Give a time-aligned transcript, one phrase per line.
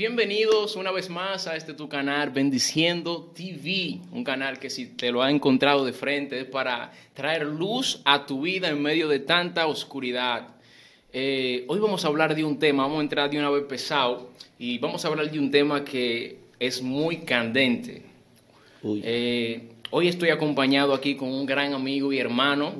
[0.00, 5.12] Bienvenidos una vez más a este tu canal Bendiciendo TV, un canal que si te
[5.12, 9.18] lo ha encontrado de frente es para traer luz a tu vida en medio de
[9.18, 10.48] tanta oscuridad.
[11.12, 14.30] Eh, hoy vamos a hablar de un tema, vamos a entrar de una vez pesado
[14.58, 18.00] y vamos a hablar de un tema que es muy candente.
[18.82, 22.72] Eh, hoy estoy acompañado aquí con un gran amigo y hermano,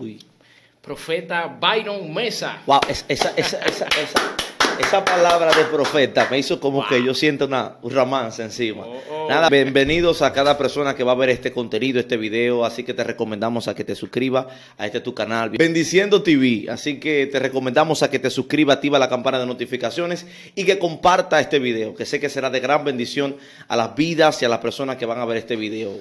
[0.81, 2.63] profeta Byron Mesa.
[2.65, 4.50] Wow, esa, esa, esa, esa, esa
[4.89, 8.85] palabra de profeta me hizo como que yo siento una, un romance encima.
[8.85, 9.29] Oh, oh.
[9.29, 12.65] Nada, bienvenidos a cada persona que va a ver este contenido, este video.
[12.65, 14.47] Así que te recomendamos a que te suscribas
[14.79, 15.51] a este tu canal.
[15.51, 16.67] Bendiciendo TV.
[16.69, 20.79] Así que te recomendamos a que te suscribas, activa la campana de notificaciones y que
[20.79, 23.37] comparta este video, que sé que será de gran bendición
[23.69, 25.93] a las vidas y a las personas que van a ver este video.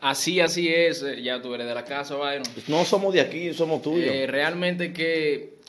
[0.00, 1.04] Así, así es.
[1.22, 2.44] Ya tú eres de la casa, Byron.
[2.68, 4.14] No somos de aquí, somos tuyos.
[4.14, 5.59] Eh, realmente que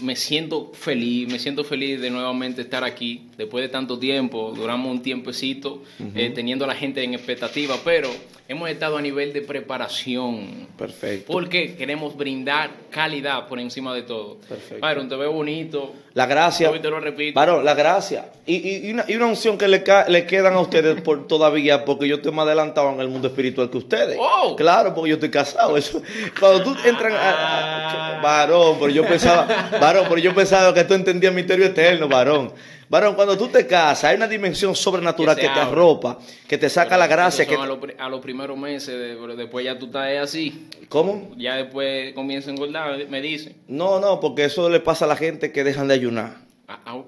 [0.00, 4.90] me siento feliz, me siento feliz de nuevamente estar aquí después de tanto tiempo, duramos
[4.90, 5.84] un tiempecito
[6.16, 8.10] eh, teniendo a la gente en expectativa, pero
[8.48, 10.66] hemos estado a nivel de preparación.
[10.76, 11.32] Perfecto.
[11.32, 14.38] Porque queremos brindar calidad por encima de todo.
[14.48, 14.84] Perfecto.
[14.84, 15.94] Byron, te veo bonito.
[16.14, 16.68] La gracia.
[16.68, 17.38] Hoy te lo repito.
[17.38, 18.32] Byron, la gracia.
[18.44, 22.16] Y, una, y una, unción que le, le quedan a ustedes por todavía, porque yo
[22.16, 24.16] estoy más adelantado en el mundo espiritual que ustedes.
[24.18, 24.56] Oh.
[24.56, 25.76] Claro, porque yo estoy casado.
[25.76, 26.02] Eso,
[26.40, 29.46] cuando tú entras a, varón, pero yo pensaba,
[29.80, 32.52] varón, pero yo pensaba que tú entendías misterio eterno, varón.
[32.88, 36.96] Varón, cuando tú te casas, hay una dimensión sobrenatural que, te arropa, que te saca
[36.96, 37.46] la gracia.
[37.46, 40.68] Que a, los primeros meses, después ya tú estás así.
[40.88, 41.30] ¿Cómo?
[41.36, 43.56] Ya después comienza a engordar, me dicen.
[43.68, 46.48] No, no, porque eso le pasa a la gente que dejan de ayunar.
[46.66, 47.02] Ah, ah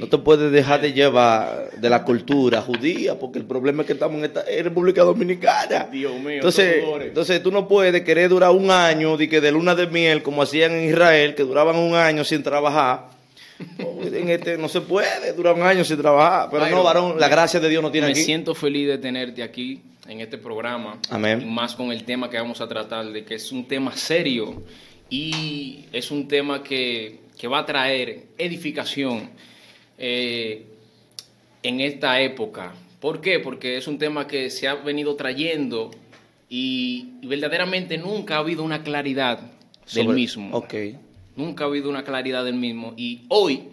[0.00, 3.92] No te puedes dejar de llevar de la cultura judía, porque el problema es que
[3.92, 5.88] estamos en, esta, República Dominicana.
[5.92, 6.34] Dios mío.
[6.34, 10.24] Entonces, entonces tú no puedes querer durar un año de que de luna de miel,
[10.24, 13.19] como hacían en Israel, que duraban un año sin trabajar
[13.78, 16.48] en este no se puede durar un año sin trabajar.
[16.50, 18.20] Pero no, varón, la gracia de Dios no tiene me aquí.
[18.20, 20.98] Me siento feliz de tenerte aquí en este programa.
[21.10, 21.48] Amén.
[21.52, 24.62] más con el tema que vamos a tratar, de que es un tema serio
[25.08, 27.20] y es un tema que,
[27.50, 29.30] va a traer edificación
[29.98, 30.66] eh,
[31.62, 32.74] en esta época.
[33.00, 33.38] ¿Por qué?
[33.38, 35.90] Porque es un tema que se ha venido trayendo
[36.50, 39.40] y, verdaderamente nunca ha habido una claridad
[39.94, 40.54] del mismo.
[40.56, 40.74] Ok.
[41.40, 42.92] Nunca ha habido una claridad del mismo.
[42.96, 43.68] Y hoy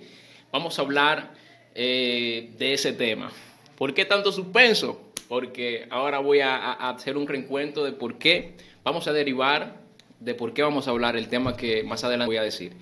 [0.51, 1.33] vamos a hablar
[1.75, 3.31] eh, de ese tema.
[3.77, 5.01] ¿Por qué tanto suspenso?
[5.27, 9.81] Porque ahora voy a, hacer un reencuentro de por qué vamos a derivar,
[10.19, 12.73] de por qué vamos a hablar el tema que más adelante voy a decir.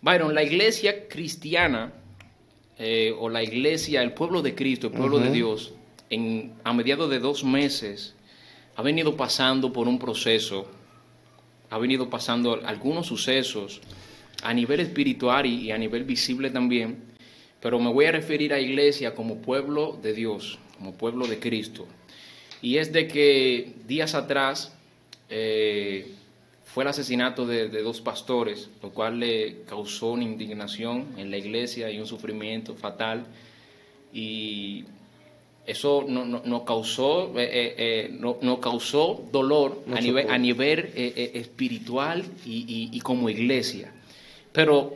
[0.00, 1.92] Byron, la iglesia cristiana
[2.78, 5.74] eh, o la iglesia, el pueblo de Cristo, el pueblo de Dios,
[6.10, 8.14] en, a mediados de dos meses
[8.76, 10.68] ha venido pasando por un proceso
[11.70, 13.80] ha venido pasando algunos sucesos
[14.42, 16.98] a nivel espiritual y, a nivel visible también,
[17.60, 21.86] pero me voy a referir a iglesia como pueblo de Dios, como pueblo de Cristo.
[22.62, 24.76] Y es de que días atrás
[25.28, 26.12] eh,
[26.64, 31.90] fue el asesinato de, dos pastores, lo cual le causó una indignación en la iglesia
[31.90, 33.24] y un sufrimiento fatal.
[34.12, 34.84] Y
[35.66, 40.90] eso nos no, no causó, eh, eh, eh no, causó dolor a nivel, a nivel
[40.94, 43.92] eh, espiritual y, y, como iglesia.
[44.52, 44.94] Pero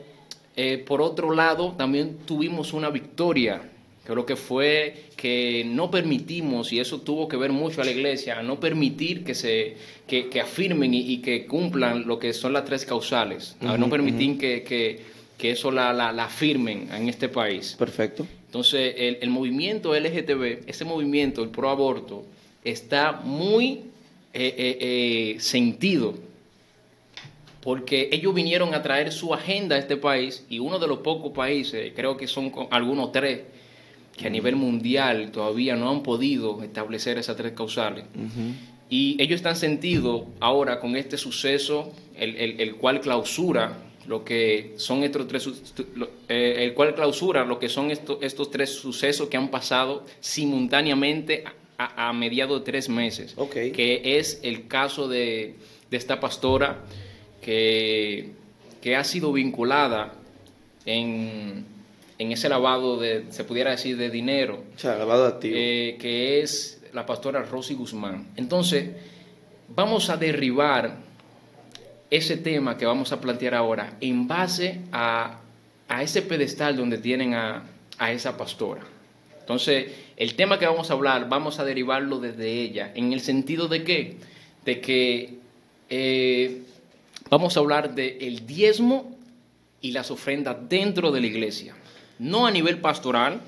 [0.87, 3.63] por otro lado, también tuvimos una victoria,
[4.07, 8.43] lo que fue que no permitimos, y eso tuvo que ver mucho a la iglesia,
[8.43, 9.77] no permitir que se
[10.07, 14.63] que, que afirmen y, que cumplan lo que son las tres causales, no permitir que,
[14.63, 15.01] que,
[15.39, 17.77] que, eso la, la, la afirmen en este país.
[17.79, 18.27] Perfecto.
[18.50, 22.25] Entonces, el, movimiento LGTB, ese movimiento, el pro aborto,
[22.65, 23.83] está muy
[24.34, 26.15] eh, eh, eh, sentido
[27.62, 31.31] porque ellos vinieron a traer su agenda a este país y uno de los pocos
[31.31, 33.43] países, creo que son algunos tres,
[34.16, 38.05] que a nivel mundial todavía no han podido establecer esas tres causales.
[38.89, 45.28] Y ellos están sentidos ahora con este suceso, el cual clausura lo que son estos
[45.28, 45.48] tres,
[46.28, 51.45] eh, el cual clausura lo que son estos, estos tres sucesos que han pasado simultáneamente
[51.78, 55.54] a, mediados de tres meses, que es el caso de,
[55.92, 56.80] esta pastora
[57.41, 58.33] que,
[58.83, 60.13] que, ha sido vinculada
[60.84, 61.65] en,
[62.18, 65.54] en, ese lavado de, se pudiera decir, de dinero, o sea, lavado activo.
[65.56, 68.27] Eh, que es la pastora Rosy Guzmán.
[68.34, 68.91] Entonces,
[69.68, 71.09] vamos a derribar
[72.10, 75.41] ese tema que vamos a plantear ahora en base a,
[76.01, 77.65] ese pedestal donde tienen a,
[78.10, 78.83] esa pastora.
[79.41, 83.68] Entonces, el tema que vamos a hablar, vamos a derivarlo desde ella, en el sentido
[83.68, 84.16] de qué?
[84.65, 85.39] De que
[85.89, 86.62] eh,
[87.28, 89.16] vamos a hablar del el diezmo
[89.80, 91.74] y las ofrendas dentro de la iglesia.
[92.18, 93.41] No a nivel pastoral,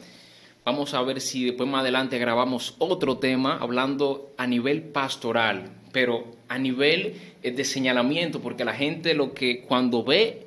[0.65, 6.27] Vamos a ver si después más adelante grabamos otro tema hablando a nivel pastoral, pero
[6.49, 10.47] a nivel eh, de señalamiento, porque la gente lo que cuando ve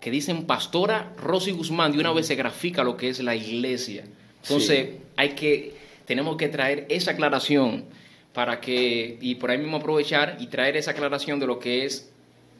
[0.00, 4.04] que dicen pastora Rosy Guzmán, de una vez se grafica lo que es la iglesia.
[4.42, 5.74] Entonces, hay que,
[6.06, 7.84] tenemos que traer esa aclaración
[8.32, 12.10] para que, y por ahí mismo aprovechar y traer esa aclaración de lo que es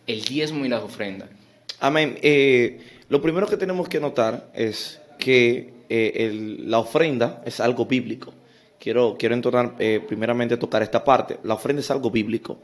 [0.08, 1.28] el diezmo y las ofrendas.
[1.78, 2.18] Amén.
[2.22, 8.34] Eh, lo primero que tenemos que notar es que eh, la ofrenda es algo bíblico.
[8.78, 11.38] Quiero, quiero entonar, eh, primeramente tocar esta parte.
[11.42, 12.58] La ofrenda es algo bíblico.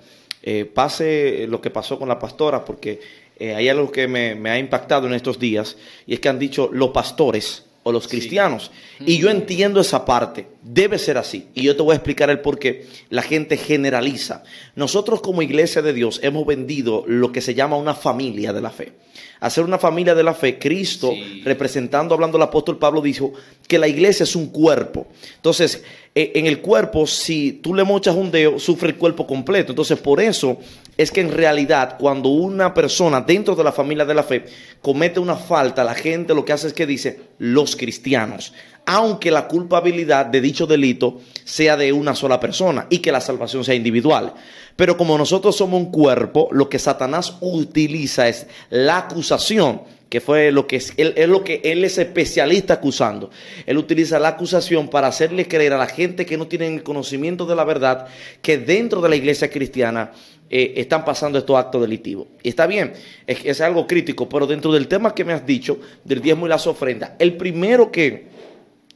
[0.75, 3.01] pase lo que pasó con la pastora, porque
[3.41, 6.91] hay algo que me, ha impactado en estos días, y es que han dicho los
[6.91, 8.73] pastores o los cristianos.
[9.07, 11.47] Y yo entiendo esa parte, debe ser así.
[11.55, 14.43] Y yo te voy a explicar el por qué la gente generaliza.
[14.75, 18.71] Nosotros como iglesia de Dios hemos vendido lo que se llama una familia de la
[18.71, 18.95] fe.
[19.41, 21.13] Hacer una familia de la fe, Cristo,
[21.45, 23.33] representando, hablando el apóstol Pablo, dijo
[23.69, 25.07] que la iglesia es un cuerpo.
[25.37, 25.85] Entonces,
[26.15, 29.73] e, en el cuerpo, si tú le mochas un dedo, sufre el cuerpo completo.
[29.73, 30.59] Entonces, por eso
[30.97, 34.45] es que en realidad, cuando una persona dentro de la familia de la fe
[34.81, 38.53] comete una falta, la gente lo que hace es que dice los cristianos
[38.87, 43.65] aunque la culpabilidad de dicho delito sea de una sola persona y que la salvación
[43.65, 44.35] sea individual.
[44.77, 50.53] Pero como nosotros somos un cuerpo, lo que Satanás utiliza es la acusación, que fue
[50.53, 53.31] lo que es, él, es lo que él es especialista acusando.
[53.67, 57.47] Él utiliza la acusación para hacerle creer a la gente que no tienen el conocimiento
[57.47, 58.07] de la verdad
[58.43, 60.13] que dentro de la iglesia cristiana
[60.57, 62.29] eh, están pasando estos actos delictivos.
[62.41, 62.93] Y está bien,
[63.27, 66.69] es, algo crítico, pero dentro del tema que me has dicho, del diezmo y las
[66.69, 68.33] ofrendas, el primero que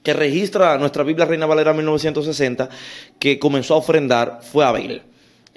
[0.04, 2.68] que registra nuestra Biblia Reina Valera 1960,
[3.18, 5.02] que comenzó a ofrendar fue Abel.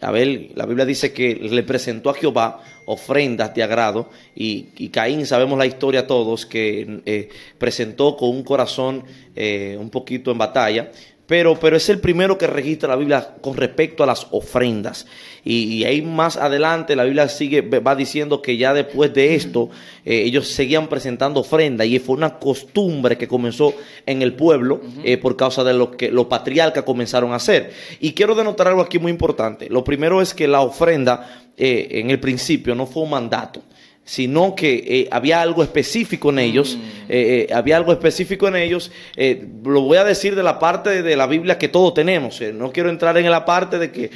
[0.02, 5.60] Abel, la Biblia dice que le presentó a Jehová ofrendas de agrado y, Caín, sabemos
[5.60, 9.04] la historia todos, que eh, presentó con un corazón
[9.36, 10.92] eh, un poquito en batalla,
[11.32, 15.08] pero, pero es el primero que registra la Biblia con respecto a las ofrendas.
[15.46, 19.70] Y, ahí más adelante la Biblia sigue, va diciendo que ya después de esto
[20.04, 23.74] eh, ellos seguían presentando ofrendas y fue una costumbre que comenzó
[24.06, 27.72] en el pueblo eh, por causa de lo que los patriarcas comenzaron a hacer.
[28.02, 29.70] Y quiero denotar algo aquí muy importante.
[29.70, 33.62] Lo primero es que la ofrenda eh, en el principio no fue un mandato
[34.12, 36.82] sino que eh, había algo específico en ellos, mm.
[37.08, 38.92] eh, eh, había algo específico en ellos,
[39.64, 42.90] lo voy a decir de la parte de la Biblia que todos tenemos, no quiero
[42.90, 44.12] entrar en la parte de que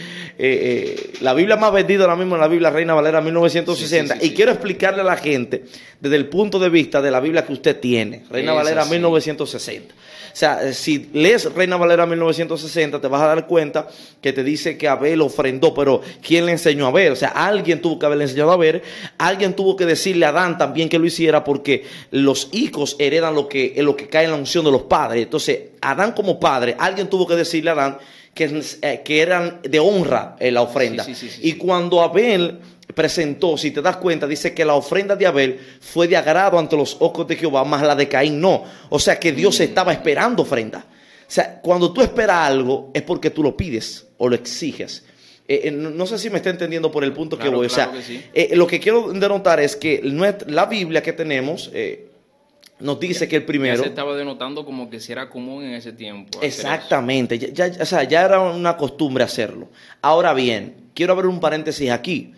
[1.22, 5.00] la Biblia más vendida ahora mismo es la Biblia Reina Valera 1960, y quiero explicarle
[5.00, 5.64] a la gente
[6.02, 9.96] desde el punto de vista de la Biblia que usted tiene, Reina Valera 1960.
[10.36, 13.88] O sea, si lees Reina Valera 1960, te vas a dar cuenta
[14.20, 17.14] que te dice que Abel ofrendó, pero ¿quién le enseñó a ver?
[17.14, 18.84] O sea, alguien tuvo que haberle enseñado a ver,
[19.18, 23.48] alguien tuvo que decirle a Adán también que lo hiciera, porque los hijos heredan lo
[23.48, 25.24] que, lo que cae en la unción de los padres.
[25.24, 27.98] Entonces, Adán como padre, alguien tuvo que decirle a Adán
[28.34, 31.06] que, eh, que eran de honra en la ofrenda.
[31.42, 32.60] y cuando Abel
[32.96, 36.76] presentó, si te das cuenta, dice que la ofrenda de Abel fue de agrado ante
[36.76, 38.64] los ojos de Jehová, más la de Caín no.
[38.90, 39.64] O sea que Dios mm.
[39.64, 40.86] estaba esperando ofrenda.
[41.28, 45.04] O sea, cuando tú esperas algo es porque tú lo pides o lo exiges.
[45.48, 47.68] Eh, eh, no, sé si me está entendiendo por el punto que voy.
[47.68, 47.92] o sea,
[48.34, 50.02] eh, lo que quiero denotar es que
[50.48, 51.72] la Biblia que tenemos
[52.80, 53.78] nos dice que el primero.
[53.78, 56.40] Ya se estaba denotando como que si era común en ese tiempo.
[56.42, 57.38] Exactamente.
[57.38, 59.70] Ya, o sea, ya era una costumbre hacerlo.
[60.02, 62.34] Ahora bien, quiero abrir un paréntesis aquí.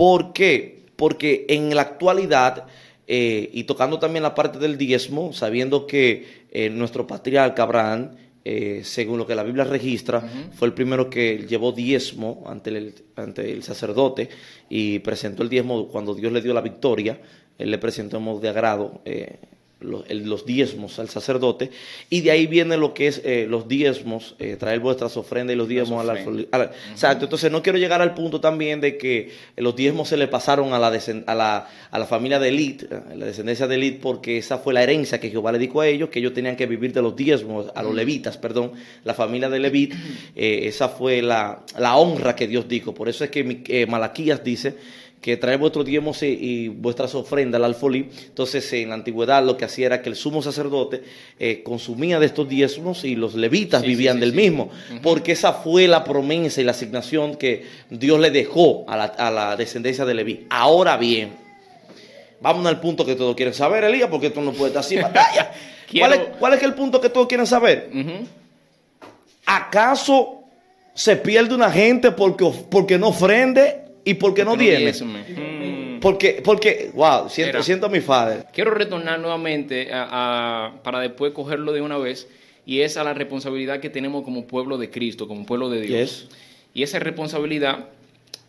[0.00, 0.86] ¿Por qué?
[0.96, 2.64] Porque en la actualidad,
[3.06, 8.80] eh, y tocando también la parte del diezmo, sabiendo que eh, nuestro patriarca Abraham, eh,
[8.82, 10.22] según lo que la Biblia registra,
[10.54, 14.30] fue el primero que llevó diezmo ante el, ante el sacerdote
[14.70, 17.20] y presentó el diezmo cuando Dios le dio la victoria,
[17.58, 19.02] él le presentó de agrado
[19.80, 21.70] los, diezmos al sacerdote,
[22.08, 25.56] y de ahí viene lo que es eh, los diezmos, eh, traer vuestras ofrendas y
[25.56, 29.74] los diezmos a la, Exacto, entonces no quiero llegar al punto también de que los
[29.74, 33.66] diezmos se le pasaron a la, a la, a la familia de Elite, la descendencia
[33.66, 36.34] de Elite, porque esa fue la herencia que Jehová le dijo a ellos, que ellos
[36.34, 38.72] tenían que vivir de los diezmos, a los levitas, perdón,
[39.04, 39.94] la familia de Levit,
[40.36, 44.76] eh, esa fue la, la honra que Dios dijo, por eso es que Malaquías dice,
[45.20, 48.08] que trae vuestros diezmos y vuestras ofrendas al alfolí.
[48.26, 51.02] Entonces, en la antigüedad lo que hacía era que el sumo sacerdote
[51.38, 54.70] eh, consumía de estos diezmos y los levitas vivían del mismo,
[55.02, 60.06] porque esa fue la promesa y la asignación que Dios le dejó a la, descendencia
[60.06, 60.46] de Leví.
[60.48, 61.32] Ahora bien,
[62.40, 65.52] vamos al punto que todos quieren saber, Elías, porque esto no puede estar así batalla.
[66.38, 67.90] ¿Cuál, es, el punto que todos quieren saber?
[69.44, 70.44] ¿Acaso
[70.94, 73.89] se pierde una gente porque, porque no ofrende?
[74.04, 74.92] ¿Y por qué no, viene?
[74.92, 76.00] Mm.
[76.00, 78.44] Porque, porque, wow, siento, siento mi padre.
[78.52, 82.28] Quiero retornar nuevamente para después cogerlo de una vez.
[82.66, 86.28] y es a la responsabilidad que tenemos como pueblo de Cristo, como pueblo de Dios.
[86.72, 87.88] Y esa responsabilidad,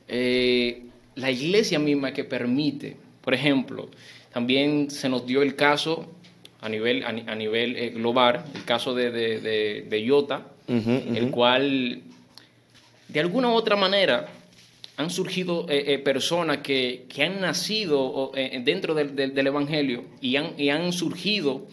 [0.08, 0.84] eh,
[1.16, 3.90] la iglesia misma que permite, por ejemplo,
[4.32, 6.08] también se nos dio el caso
[6.62, 12.02] a nivel, a, nivel eh, global, el caso de, de, de, IOTA, el cual
[13.08, 14.30] de alguna u otra manera
[14.98, 18.32] han surgido eh, eh, personas que, que, han nacido
[18.64, 21.68] dentro del, del, Evangelio y han, y han surgido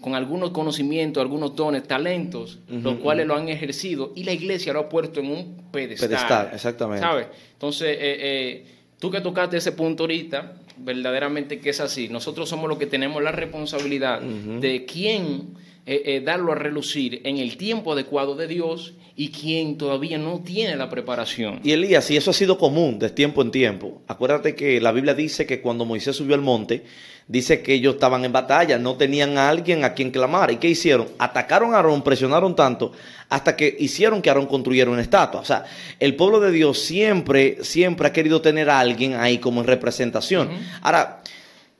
[0.00, 4.80] con algunos conocimientos, algunos dones, talentos, los cuales lo han ejercido y la iglesia lo
[4.80, 6.08] ha puesto en un pedestal.
[6.08, 7.04] Pedestal, exactamente.
[7.04, 7.26] ¿Sabes?
[7.54, 8.64] Entonces,
[8.98, 12.08] tú que tocaste ese punto ahorita, verdaderamente que es así.
[12.08, 17.38] Nosotros somos los que tenemos la responsabilidad de quién eh, eh, darlo a relucir en
[17.38, 21.60] el tiempo adecuado de Dios y quién todavía no tiene la preparación.
[21.64, 24.02] Y Elías, y eso ha sido común de tiempo en tiempo.
[24.06, 26.84] Acuérdate que la Biblia dice que cuando Moisés subió al monte,
[27.26, 30.50] dice que ellos estaban en batalla, no tenían a alguien a quien clamar.
[30.50, 31.08] ¿Y qué hicieron?
[31.18, 32.92] Atacaron a Aarón, presionaron tanto
[33.28, 35.40] hasta que hicieron que Aarón construyera una estatua.
[35.40, 35.64] O sea,
[35.98, 40.50] el pueblo de Dios siempre, siempre ha querido tener a alguien ahí como en representación.
[40.82, 41.22] Ahora,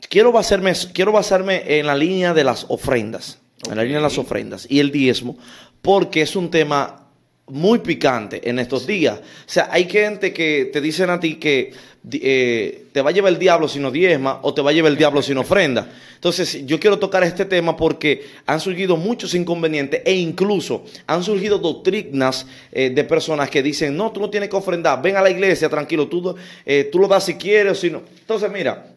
[0.09, 4.19] quiero basarme, quiero basarme en la línea de las ofrendas, en la línea de las
[4.19, 5.37] ofrendas y el diezmo,
[5.81, 7.02] porque es un tema
[7.47, 9.19] muy picante en estos días.
[9.19, 11.73] O sea, hay gente que te dicen a ti que
[12.11, 14.90] eh, te va a llevar el diablo si no diezma o te va a llevar
[14.90, 15.92] el diablo si no ofrenda.
[16.14, 21.59] Entonces, yo quiero tocar este tema porque han surgido muchos inconvenientes e incluso han surgido
[21.59, 25.31] doctrinas eh, de personas que dicen, no, tú no tienes que ofrendar, ven a la
[25.31, 28.02] iglesia, tranquilo, tú, eh, tú lo das si quieres o si no.
[28.21, 28.95] Entonces, mira,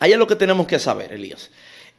[0.00, 1.50] ahí es lo que tenemos que saber, Elías.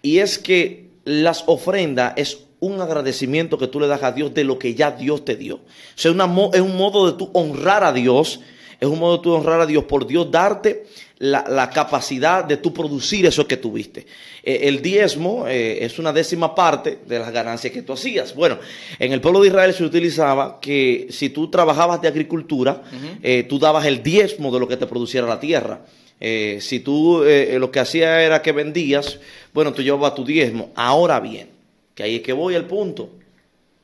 [0.01, 4.43] Y es que las ofrendas es un agradecimiento que tú le das a Dios de
[4.43, 5.55] lo que ya Dios te dio.
[5.55, 5.61] O
[5.95, 8.41] sea, es un modo de tú honrar a Dios,
[8.79, 10.85] es un modo de tú honrar a Dios por Dios darte
[11.19, 14.05] la, capacidad de tú producir eso que tuviste.
[14.43, 18.35] Eh, el diezmo eh, es una décima parte de las ganancias que tú hacías.
[18.35, 18.57] Bueno,
[18.99, 22.83] en el pueblo de Israel se utilizaba que si tú trabajabas de agricultura,
[23.23, 25.85] eh, tú dabas el diezmo de lo que te produciera la tierra.
[26.19, 29.19] Si tú lo que hacías era que vendías,
[29.53, 30.71] bueno, tú llevabas tu diezmo.
[30.75, 31.49] Ahora bien,
[31.93, 33.09] que ahí es que voy al punto.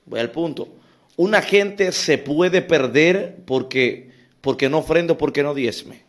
[0.06, 0.68] Voy al punto.
[1.16, 4.12] Una gente se puede perder porque,
[4.42, 6.04] porque no ofrendo, porque no diezme.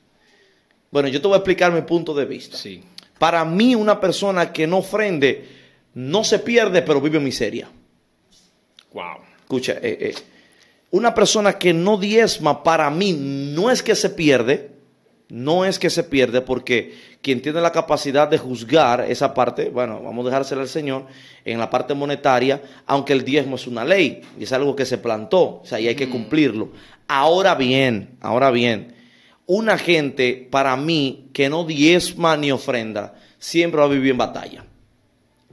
[0.90, 2.57] Bueno, yo te voy a explicar mi punto de vista.
[2.57, 2.83] Sí.
[3.19, 5.45] Para mí, una persona que no ofrende
[5.95, 7.69] no se pierde, pero vive en miseria.
[8.93, 9.19] Wow.
[9.40, 10.14] Escucha, eh, eh,
[10.90, 14.71] una persona que no diezma, para mí, no es que se pierde,
[15.28, 20.02] no es que se pierde, porque quien tiene la capacidad de juzgar esa parte, bueno,
[20.02, 21.07] vamos a dejársela al Señor,
[21.45, 24.99] en la parte monetaria, aunque el diezmo es una ley y es algo que se
[24.99, 26.73] plantó, o sea, y hay que cumplirlo.
[27.09, 28.95] Ahora bien, ahora bien,
[29.47, 34.64] una gente para mí que no diezma ni ofrenda, siempre va a vivir en batalla,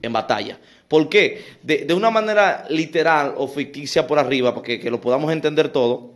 [0.02, 0.60] en batalla.
[0.88, 1.42] ¿Por qué?
[1.64, 6.16] De, una manera literal o ficticia por arriba, para que, lo podamos entender todo,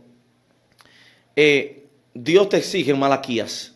[1.34, 1.85] eh,
[2.18, 3.74] Dios te exige en Malaquías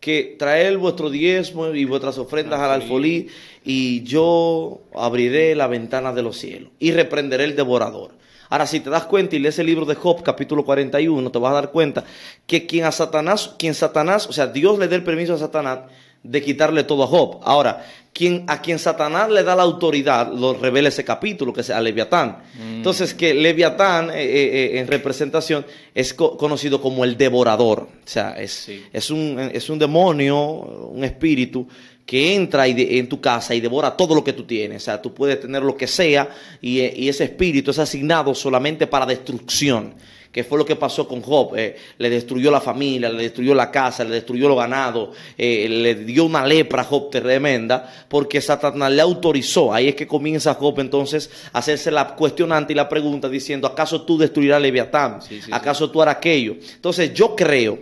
[0.00, 3.28] que traer vuestro diezmo y vuestras ofrendas al alfolí
[3.64, 8.12] y yo abriré la ventana de los cielos y reprenderé el devorador.
[8.48, 11.50] Ahora, si te das cuenta y lees el libro de Job, capítulo 41, te vas
[11.50, 12.04] a dar cuenta
[12.46, 15.80] que quien a Satanás, quien Satanás, o sea, Dios le dé el permiso a Satanás
[16.22, 17.40] de quitarle todo a Job.
[17.42, 17.84] Ahora,
[18.16, 21.80] quien, a quien Satanás le da la autoridad, lo revela ese capítulo, que es a
[21.80, 22.38] Leviatán.
[22.54, 22.76] Mm.
[22.76, 27.80] Entonces, que Leviatán, eh, eh, eh, en representación, es conocido como el devorador.
[27.80, 31.68] O sea, es, es, un, es un demonio, un espíritu
[32.06, 34.82] que entra en tu casa y devora todo lo que tú tienes.
[34.82, 36.28] O sea, tú puedes tener lo que sea
[36.62, 39.94] y, y ese espíritu es asignado solamente para destrucción
[40.36, 41.56] que fue lo que pasó con Job.
[41.56, 45.94] Eh, le destruyó la familia, le destruyó la casa, le destruyó los ganados, eh, le
[45.94, 49.72] dio una lepra a Job tremenda, porque Satanás le autorizó.
[49.72, 54.02] Ahí es que comienza Job entonces a hacerse la cuestionante y la pregunta diciendo, ¿acaso
[54.02, 55.20] tú destruirás Leviatán?
[55.50, 56.56] ¿Acaso tú harás aquello?
[56.74, 57.78] Entonces yo creo,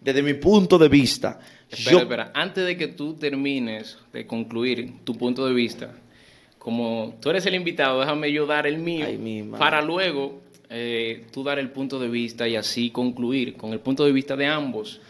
[0.00, 2.30] desde mi punto de vista, Espera, espera.
[2.34, 5.90] Antes de que tú termines de concluir tu punto de vista,
[6.60, 9.08] como tú eres el invitado, déjame yo dar el mío
[9.58, 14.04] para luego eh, tú dar el punto de vista y así concluir con el punto
[14.04, 15.00] de vista de ambos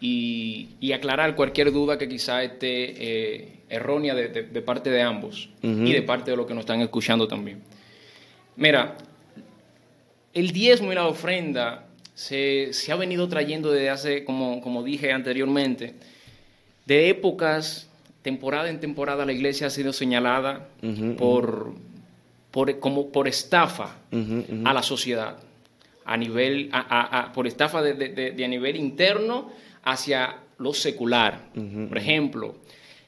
[0.00, 6.02] y, aclarar cualquier duda que quizá esté eh, errónea de, parte de ambos y de
[6.02, 7.62] parte de los que nos están escuchando también.
[8.56, 8.96] Mira,
[10.34, 15.94] el diezmo y la ofrenda se, ha venido trayendo desde hace, como, como dije anteriormente,
[16.86, 17.88] de épocas,
[18.22, 20.68] temporada en temporada, la iglesia ha sido señalada
[21.16, 21.74] por
[22.52, 23.96] por, como por estafa
[24.64, 25.38] a la sociedad,
[26.04, 26.70] a nivel,
[27.34, 29.50] por estafa de, a nivel interno
[29.82, 31.48] hacia lo secular.
[31.88, 32.56] Por ejemplo,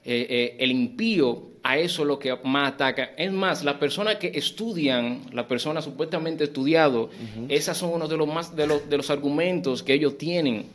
[0.05, 3.13] eh, eh, el impío a eso es lo que más ataca.
[3.17, 7.07] Es más, las personas que estudian, las personas supuestamente estudiadas,
[7.49, 10.67] esas son uno de los más de los, de los argumentos que ellos tienen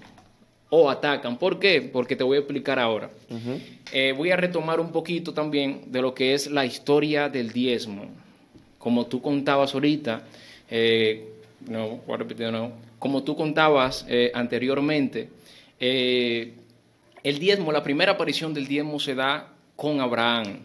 [0.69, 1.37] o atacan.
[1.37, 1.81] ¿Por qué?
[1.81, 3.09] Porque te voy a explicar ahora.
[3.91, 8.05] Eh, voy a retomar un poquito también de lo que es la historia del diezmo.
[8.79, 10.23] Como tú contabas ahorita,
[11.67, 15.29] no, voy a repetir nuevo, como tú contabas anteriormente,
[15.79, 20.59] el diezmo, la primera aparición del diezmo se da con Abraham.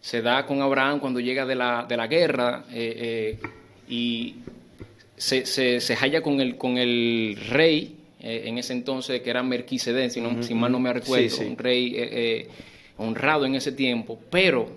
[0.00, 3.48] Se da con Abraham cuando llega de la, de la guerra eh, eh,
[3.88, 4.36] y
[5.16, 10.10] se, se, halla con el, con el rey eh, en ese entonces, que era Merquisedec,
[10.10, 12.46] si, si mal no me recuerdo, un rey
[12.96, 14.68] honrado en ese tiempo, pero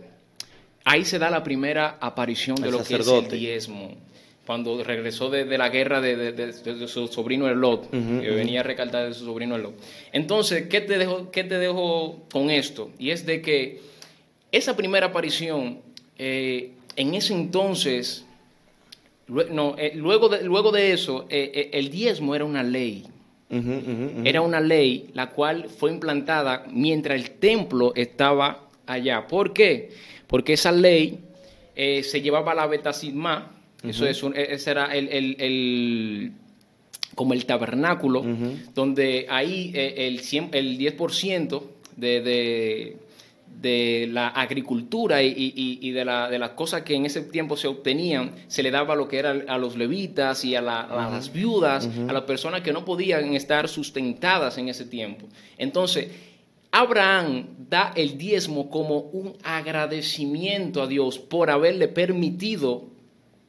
[0.86, 3.96] ahí se da la primera aparición de lo que es el diezmo
[4.46, 9.26] cuando regresó de, la guerra de, su sobrino Elot, que venía a recaltar de su
[9.26, 9.74] sobrino Elot.
[10.12, 12.90] Entonces, ¿qué te, dejo, ¿qué te dejo con esto?
[12.98, 13.80] Y es de que
[14.52, 15.80] esa primera aparición,
[16.18, 18.26] eh, en ese entonces,
[19.28, 23.06] no, eh, luego, de, luego de eso, eh, el diezmo era una ley.
[24.24, 29.28] Era una ley la cual fue implantada mientras el templo estaba allá.
[29.28, 29.92] ¿Por qué?
[30.28, 31.20] Porque esa ley
[31.76, 33.52] se llevaba a la Betasidma,
[33.84, 36.32] eso es un, e, ese era el,
[37.16, 38.24] como el tabernáculo,
[38.74, 40.20] donde ahí eh, el,
[40.54, 41.64] el 10%
[41.98, 42.98] de, de,
[43.62, 48.32] de, la agricultura y, de, la, de, las cosas que en ese tiempo se obtenían,
[48.48, 52.24] se le daba lo que era a los levitas y a, las viudas, a las
[52.24, 55.28] personas que no podían estar sustentadas en ese tiempo.
[55.58, 56.08] Entonces,
[56.72, 62.86] Abraham da el diezmo como un agradecimiento a Dios por haberle permitido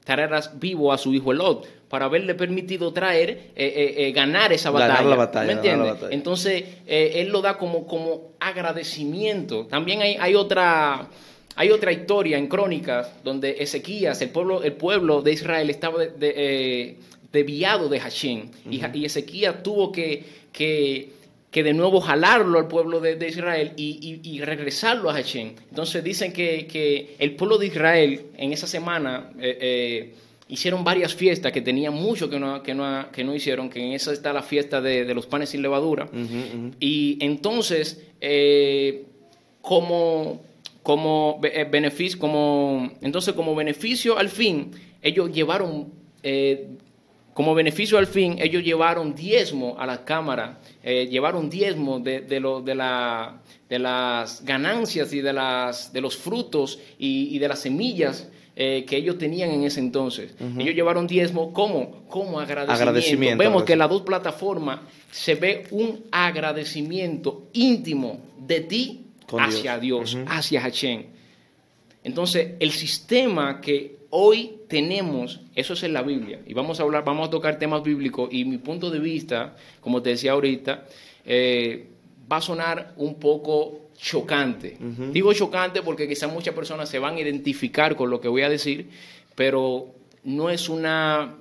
[0.04, 4.70] traerás vivo a su hijo Lot para haberle permitido traer, eh, eh, eh, ganar esa
[4.70, 5.44] batalla.
[5.44, 5.94] ¿Me entiendes?
[6.10, 9.66] Entonces, él lo da como, como agradecimiento.
[9.66, 11.06] También hay, hay, otra,
[11.54, 16.96] hay otra historia en Crónicas donde Ezequías, el pueblo, el pueblo de Israel, estaba de,
[17.30, 18.50] desviado de Hashem.
[18.70, 21.12] y, Ezequías tuvo que, que
[21.52, 25.52] que de nuevo jalarlo al pueblo de, Israel y, regresarlo a Hashem.
[25.68, 30.14] Entonces dicen que, el pueblo de Israel en esa semana eh, eh,
[30.48, 33.92] hicieron varias fiestas que tenían mucho que no, que no, que no hicieron, que en
[33.92, 36.08] esa está la fiesta de, los panes sin levadura.
[36.80, 39.04] Y entonces, eh,
[39.60, 40.40] como,
[40.82, 44.70] como beneficio, como, entonces como beneficio al fin,
[45.02, 45.92] ellos llevaron
[47.34, 52.60] como beneficio al fin, ellos llevaron diezmo a la Cámara, eh, llevaron diezmo de, lo,
[52.60, 58.28] de, la, de, las ganancias y de, las, de los frutos y, de las semillas
[58.54, 60.34] eh, que ellos tenían en ese entonces.
[60.58, 63.42] Ellos llevaron diezmo como, como agradecimiento.
[63.42, 69.06] Vemos que en las dos plataformas se ve un agradecimiento íntimo de ti
[69.38, 71.06] hacia Dios, hacia Hashem.
[72.04, 77.02] Entonces, el sistema que hoy tenemos, eso es en la Biblia, y vamos a hablar,
[77.02, 80.84] vamos a tocar temas bíblicos, y mi punto de vista, como te decía ahorita,
[81.24, 81.86] eh,
[82.30, 84.76] va a sonar un poco chocante.
[85.12, 88.50] Digo chocante porque quizás muchas personas se van a identificar con lo que voy a
[88.50, 88.90] decir,
[89.34, 89.94] pero
[90.24, 91.36] no es una,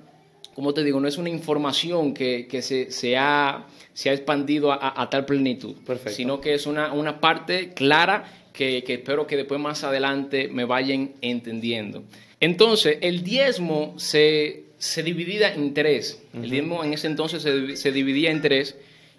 [0.54, 5.26] como te digo, no es una información que, se, ha, se, ha, expandido a, tal
[5.26, 5.74] plenitud,
[6.06, 10.64] sino que es una, una parte clara que, que espero que después más adelante me
[10.64, 12.04] vayan entendiendo.
[12.42, 14.64] Entonces, el diezmo se,
[15.04, 16.20] dividía en tres.
[16.34, 17.40] El diezmo en ese entonces
[17.78, 18.76] se, dividía en tres.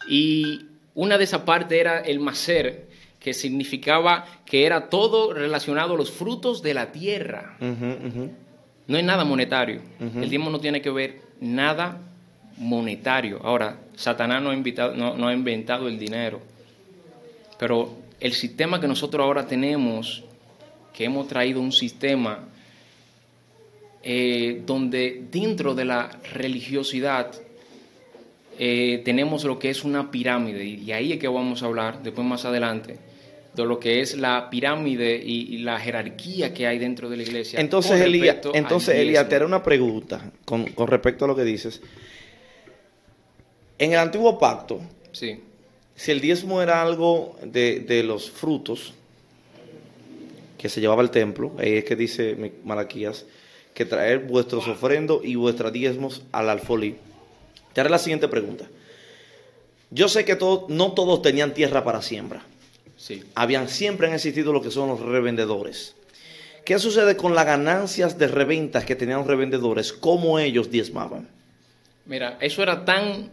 [0.09, 2.87] Y una de esas partes era el macer,
[3.21, 7.55] que significaba que era todo relacionado a los frutos de la tierra.
[7.61, 9.79] No es nada monetario.
[10.01, 12.01] El diezmo no tiene que ver nada
[12.57, 13.39] monetario.
[13.41, 16.41] Ahora, Satanás no ha, invitado, no ha inventado el dinero.
[17.57, 20.25] Pero el sistema que nosotros ahora tenemos,
[20.91, 22.49] que hemos traído un sistema
[24.05, 27.31] eh, donde dentro de la religiosidad
[28.59, 32.27] eh, tenemos lo que es una pirámide, y, ahí es que vamos a hablar después
[32.27, 32.97] más adelante,
[33.55, 37.61] de lo que es la pirámide y, la jerarquía que hay dentro de la iglesia.
[37.61, 41.81] Entonces, Elías, entonces Elías, te haré una pregunta con, respecto a lo que dices.
[43.79, 44.81] En el antiguo pacto,
[45.13, 45.39] sí.
[45.95, 48.93] si el diezmo era algo de, de los frutos
[50.57, 53.25] que se llevaba al templo, ahí es que dice Malaquías,
[53.73, 56.95] que traer vuestros ofrendos y vuestros diezmos al alfolí.
[57.73, 58.65] Te haré la siguiente pregunta.
[59.89, 60.37] Yo sé que
[60.69, 62.43] no todos tenían tierra para siembra.
[62.97, 63.23] Sí.
[63.35, 65.95] Habían siempre han existido lo que son los revendedores.
[66.65, 69.91] ¿Qué sucede con las ganancias de reventas que tenían los revendedores?
[69.91, 71.27] ¿Cómo ellos diezmaban?
[72.05, 73.29] Mira, eso era tan,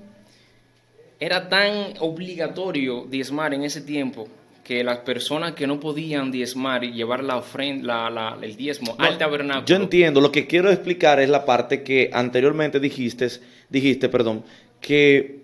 [1.20, 4.28] era tan obligatorio diezmar en ese tiempo
[4.64, 9.18] que las personas que no podían diezmar y llevar la ofrenda, la, el diezmo al
[9.18, 9.66] tabernáculo.
[9.66, 13.28] Yo entiendo, lo que quiero explicar es la parte que anteriormente dijiste,
[13.68, 14.44] dijiste, perdón,
[14.80, 15.40] que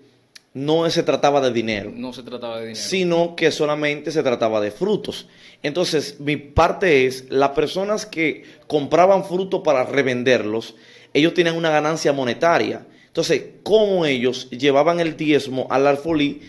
[0.55, 1.93] no se trataba de dinero.
[1.95, 2.81] No se trataba de dinero.
[2.81, 5.29] Sino que solamente se trataba de frutos.
[5.63, 10.75] Entonces, mi parte es, las personas que compraban frutos para revenderlos,
[11.13, 12.87] ellos tenían una ganancia monetaria.
[13.07, 16.41] Entonces, ¿cómo ellos llevaban el diezmo al alfolí?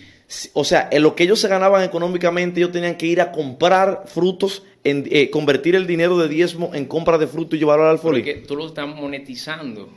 [0.53, 4.03] O sea, en lo que ellos se ganaban económicamente, ellos tenían que ir a comprar
[4.07, 7.91] frutos, en, eh, convertir el dinero de diezmo en compra de frutos y llevarlo al
[7.91, 8.19] alfolí.
[8.19, 9.89] Porque tú lo estás monetizando.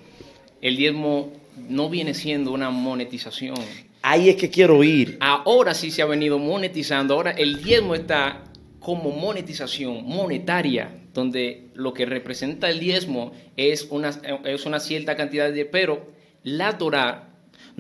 [0.63, 1.33] El diezmo
[1.69, 3.57] no viene siendo una monetización.
[4.03, 5.17] Ahí es que quiero ir.
[5.21, 7.15] Ahora sí se ha venido monetizando.
[7.15, 8.45] Ahora el diezmo está
[8.79, 14.11] como monetización monetaria, donde lo que representa el diezmo es una,
[14.45, 15.65] es una cierta cantidad de...
[15.65, 16.07] Pero
[16.45, 17.30] la Torah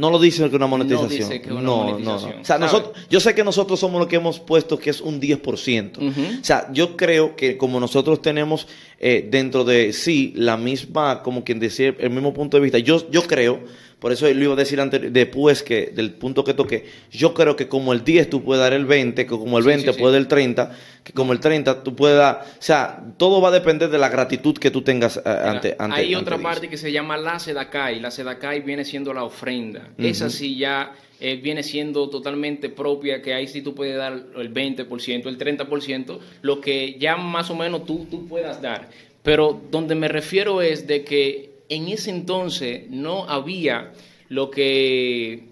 [0.00, 1.20] no lo dice que una monetización.
[1.20, 2.36] No dice que una no, monetización.
[2.36, 5.02] No, O sea, nosotros, yo sé que nosotros somos lo que hemos puesto que es
[5.02, 6.40] un 10%.
[6.40, 8.66] O sea, yo creo que como nosotros tenemos
[8.98, 13.10] eh, dentro de sí la misma, como quien decía, el mismo punto de vista, yo,
[13.10, 13.60] yo creo
[14.00, 16.86] por eso lo iba a decir antes, después que del punto que toqué.
[17.12, 19.92] Yo creo que como el 10 tú puedes dar el 20, que como el 20
[19.92, 22.46] puede dar el 30, que como el 30 tú puedes dar.
[22.58, 25.96] O sea, todo va a depender de la gratitud que tú tengas eh, ante, ante,
[25.96, 28.00] Hay otra parte que se llama la sedakai.
[28.00, 29.90] La sedakai viene siendo la ofrenda.
[29.98, 34.54] Esa sí ya eh, viene siendo totalmente propia, que ahí sí tú puedes dar el
[34.54, 38.88] 20%, el 30%, lo que ya más o menos tú, tú puedas dar.
[39.22, 43.92] Pero donde me refiero es de que en ese entonces no había
[44.28, 45.44] lo que,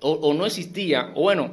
[0.00, 1.50] o, no existía, o bueno,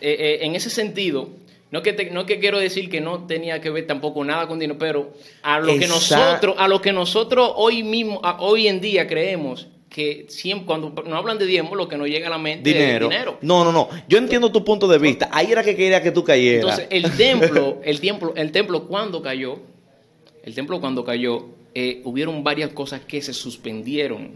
[0.00, 1.28] eh, eh, en ese sentido,
[1.70, 4.78] no que, no que quiero decir que no tenía que ver tampoco nada con dinero,
[4.78, 9.68] pero a lo que nosotros, a lo que nosotros hoy mismo, hoy en día creemos
[9.88, 13.06] que siempre cuando nos hablan de diezmo, lo que nos llega a la mente dinero.
[13.06, 13.38] es dinero.
[13.42, 13.88] No, no, no.
[14.08, 15.28] Yo entiendo tu punto de vista.
[15.30, 16.80] Ahí era que quería que tú cayeras.
[16.80, 19.60] Entonces, el templo, el templo, el templo cuando cayó,
[20.42, 24.32] el templo cuando cayó, eh, hubieron varias cosas que se suspendieron.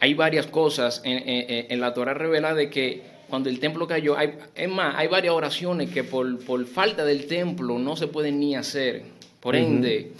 [0.00, 4.68] Hay varias cosas en, la Torah revela de que cuando el templo cayó, hay, es
[4.68, 9.02] más, hay varias oraciones que por, falta del templo no se pueden ni hacer.
[9.40, 10.12] Por ende,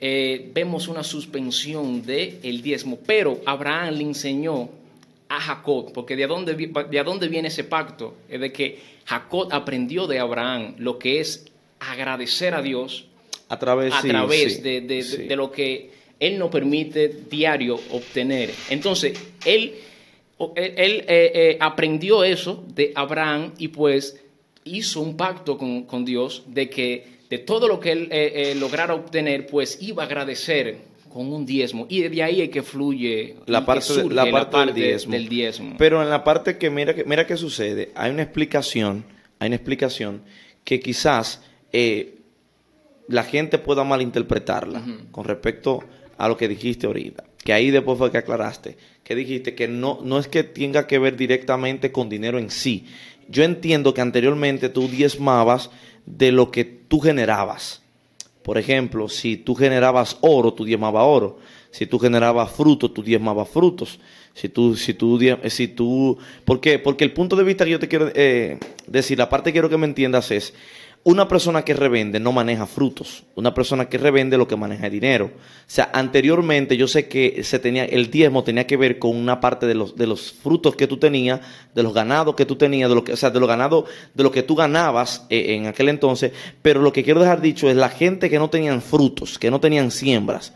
[0.00, 2.98] eh, vemos una suspensión del el diezmo.
[3.06, 4.68] Pero Abraham le enseñó
[5.28, 10.06] a Jacob, porque de dónde, de dónde viene ese pacto, es de que Jacob aprendió
[10.06, 11.46] de Abraham lo que es
[11.80, 13.06] agradecer a Dios
[13.52, 18.50] a través, de, lo que Él nos permite diario obtener.
[18.70, 19.12] Entonces,
[19.44, 19.74] Él,
[20.56, 24.18] él, eh, eh, aprendió eso de Abraham y pues
[24.64, 29.46] hizo un pacto con, Dios de que de todo lo que Él eh, lograra obtener,
[29.46, 30.78] pues iba a agradecer
[31.12, 31.86] con un diezmo.
[31.90, 35.74] Y de ahí es que fluye la parte, la parte, del, diezmo.
[35.76, 39.04] Pero en la parte que mira, que mira qué sucede, hay una explicación,
[39.38, 40.22] hay una explicación
[40.64, 41.42] que quizás
[43.08, 45.80] la gente pueda malinterpretarla con respecto
[46.18, 47.24] a lo que dijiste ahorita.
[47.42, 50.98] Que ahí después fue que aclaraste, que dijiste que no, no es que tenga que
[50.98, 52.86] ver directamente con dinero en sí.
[53.28, 55.70] Yo entiendo que anteriormente tú diezmabas
[56.06, 57.82] de lo que tú generabas.
[58.42, 61.38] Por ejemplo, si tú generabas oro, tú diezmabas oro.
[61.70, 63.98] Si tú generabas frutos, tú diezmabas frutos.
[64.34, 66.78] Si tú, si tú, si tú, ¿por qué?
[66.78, 69.68] Porque el punto de vista que yo te quiero eh, decir, la parte que quiero
[69.68, 70.54] que me entiendas es,
[71.04, 73.24] una persona que revende no maneja frutos.
[73.34, 75.26] Una persona que revende lo que maneja es dinero.
[75.34, 79.40] O sea, anteriormente yo sé que se tenía, el diezmo tenía que ver con una
[79.40, 81.40] parte de los, de los frutos que tú tenías,
[81.74, 84.22] de los ganados que tú tenías, de lo que, o sea, de los ganados, de
[84.22, 86.32] lo que tú ganabas eh, en aquel entonces.
[86.62, 89.58] Pero lo que quiero dejar dicho es la gente que no tenían frutos, que no
[89.58, 90.54] tenían siembras,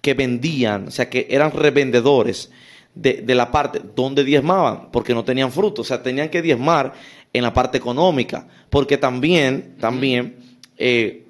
[0.00, 2.50] que vendían, o sea, que eran revendedores
[2.96, 5.86] de, de la parte donde diezmaban, porque no tenían frutos.
[5.86, 6.94] O sea, tenían que diezmar
[7.34, 10.36] en la parte económica, porque también, también
[10.78, 11.24] eh,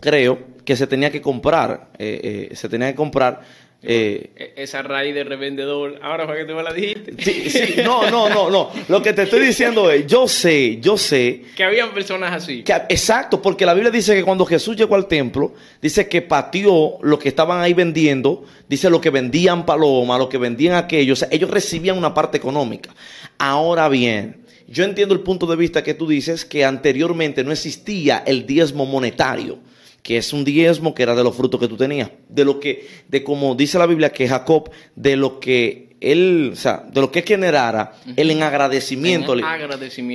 [0.00, 3.42] creo que se tenía que comprar, eh, eh, se tenía que comprar
[3.80, 7.14] e-, esa raíz de revendedor, ahora fue que tú me la dijiste.
[7.18, 8.70] Sí, sí, no, no, no, no.
[8.88, 11.44] Lo que te estoy diciendo es, yo sé, yo sé.
[11.54, 12.64] Que habían personas así.
[12.64, 16.98] Que, exacto, porque la Biblia dice que cuando Jesús llegó al templo, dice que pateó
[17.02, 21.50] lo que estaban ahí vendiendo, dice lo que vendían paloma, lo que vendían aquellos, ellos
[21.50, 22.90] recibían una parte económica.
[23.38, 28.22] Ahora bien, yo entiendo el punto de vista que tú dices que anteriormente no existía
[28.26, 29.58] el diezmo monetario,
[30.02, 32.86] que es un diezmo que era de los frutos que tú tenías, de lo que,
[33.08, 37.10] de como dice la Biblia que Jacob, de lo que él, o sea, de lo
[37.10, 39.42] que generara, él en agradecimiento, le,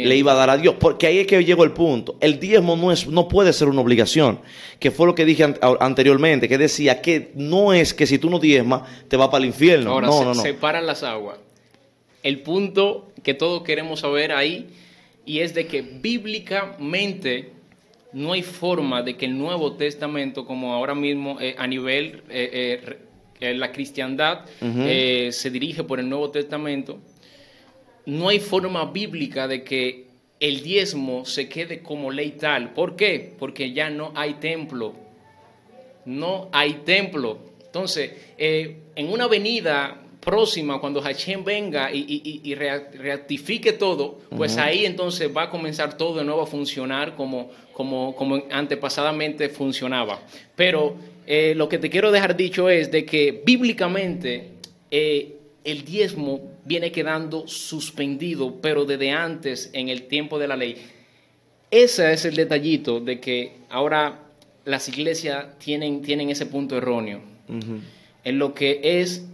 [0.05, 0.75] le, iba a dar a Dios.
[0.79, 2.15] Porque ahí es que llegó el punto.
[2.21, 4.39] El diezmo no, es, no puede ser una obligación,
[4.79, 8.39] que fue lo que dije anteriormente, que decía que no es que si tú no
[8.39, 9.99] diezmas, te va para el infierno.
[9.99, 10.41] no, no, no.
[10.41, 11.39] separan las aguas.
[12.21, 14.67] El punto que todos queremos saber ahí
[15.25, 17.51] y es de que bíblicamente
[18.11, 22.99] no hay forma de que el Nuevo Testamento, como ahora mismo eh, a nivel eh,
[23.39, 26.99] eh, la cristiandad se dirige por el Nuevo Testamento,
[28.05, 30.07] no hay forma bíblica de que
[30.39, 32.73] el diezmo se quede como ley tal.
[32.73, 33.33] ¿Por qué?
[33.39, 34.93] Porque ya no hay templo.
[36.05, 37.39] No hay templo.
[37.65, 45.43] Entonces, en una avenida próxima, cuando Hashem venga y, reactifique todo, pues ahí entonces va
[45.43, 50.21] a comenzar todo de nuevo a funcionar como, como, como antepasadamente funcionaba.
[50.55, 50.95] Pero
[51.27, 54.51] eh, lo que te quiero dejar dicho es de que bíblicamente
[54.91, 60.77] eh, el diezmo viene quedando suspendido, pero desde antes en el tiempo de la ley.
[61.71, 64.19] Ese es el detallito de que ahora
[64.65, 67.21] las iglesias tienen, tienen ese punto erróneo.
[68.23, 69.25] En lo que es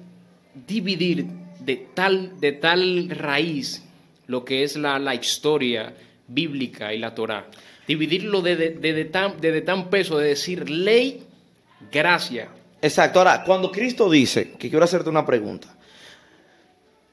[0.67, 1.25] dividir
[1.59, 3.83] de tal, de tal raíz
[4.27, 5.93] lo que es la, la historia
[6.27, 7.47] bíblica y la Torah.
[7.87, 11.23] Dividirlo de, de, tan, de, tan peso de decir ley,
[11.91, 12.49] gracia.
[12.81, 13.19] Exacto.
[13.19, 15.75] Ahora, cuando Cristo dice, que quiero hacerte una pregunta.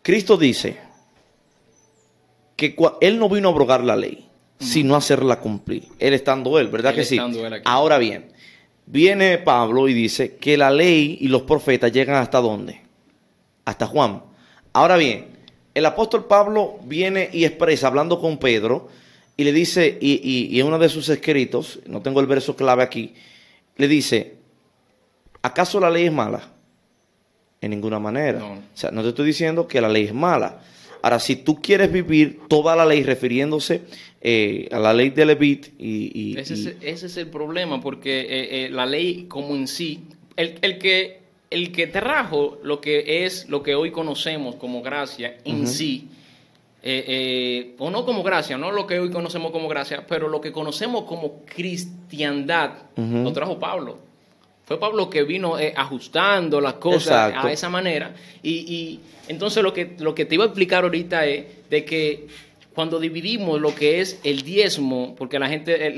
[0.03, 0.77] Cristo dice
[2.55, 4.27] que Él no vino a abrogar la ley,
[4.61, 5.85] sino a hacerla cumplir.
[5.99, 7.19] Él estando Él, ¿verdad que sí?
[7.65, 8.27] Ahora bien,
[8.85, 12.86] viene Pablo y dice que la ley y los profetas llegan hasta dónde?
[13.67, 14.23] Hasta Juan.
[14.73, 15.27] Ahora bien,
[15.75, 18.89] el apóstol Pablo viene y expresa, hablando con Pedro,
[19.37, 23.13] y le dice, y, en uno de sus escritos, no tengo el verso clave aquí,
[23.77, 24.37] le dice,
[25.43, 26.53] ¿acaso la ley es mala?
[27.61, 28.43] En ninguna manera.
[28.43, 30.63] O sea, no te estoy diciendo que la ley es mala.
[31.03, 33.83] Ahora, si tú quieres vivir toda la ley refiriéndose
[34.21, 36.39] eh, a la ley de Levit y...
[36.39, 40.05] ese, es, el problema, porque eh, eh, la ley como en sí,
[40.37, 45.37] el, el que el que trajo lo que es lo que hoy conocemos como gracia
[45.45, 46.09] en sí,
[46.83, 50.41] eh, eh, o no como gracia, no lo que hoy conocemos como gracia, pero lo
[50.41, 53.99] que conocemos como cristiandad, lo trajo Pablo.
[54.65, 58.15] Fue Pablo que vino eh, ajustando las cosas a esa manera.
[58.43, 62.27] Y, y, entonces lo que, lo que te iba a explicar ahorita es de que
[62.77, 65.97] cuando dividimos lo que es el diezmo, porque la gente, eh,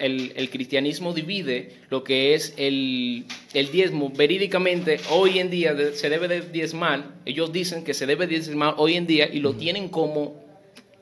[0.00, 3.24] el, cristianismo divide lo que es el,
[3.72, 8.74] diezmo, verídicamente hoy en día se debe de diezmar, ellos dicen que se debe diezmar
[8.76, 10.34] hoy en día y lo tienen como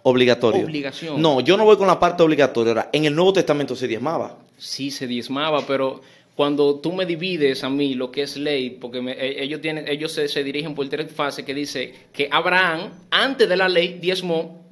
[0.04, 0.64] obligatorio.
[0.64, 1.20] Obligación.
[1.20, 2.88] No, yo no voy con la parte obligatoria.
[2.92, 4.38] en el Nuevo Testamento se diezmaba.
[4.56, 6.00] Sí, se diezmaba, pero
[6.36, 10.12] cuando tú me divides a mí lo que es ley, porque e, ellos, tienen, ellos
[10.12, 14.67] se, se, dirigen por tres fases que dice que Abraham, antes de la ley, diezmó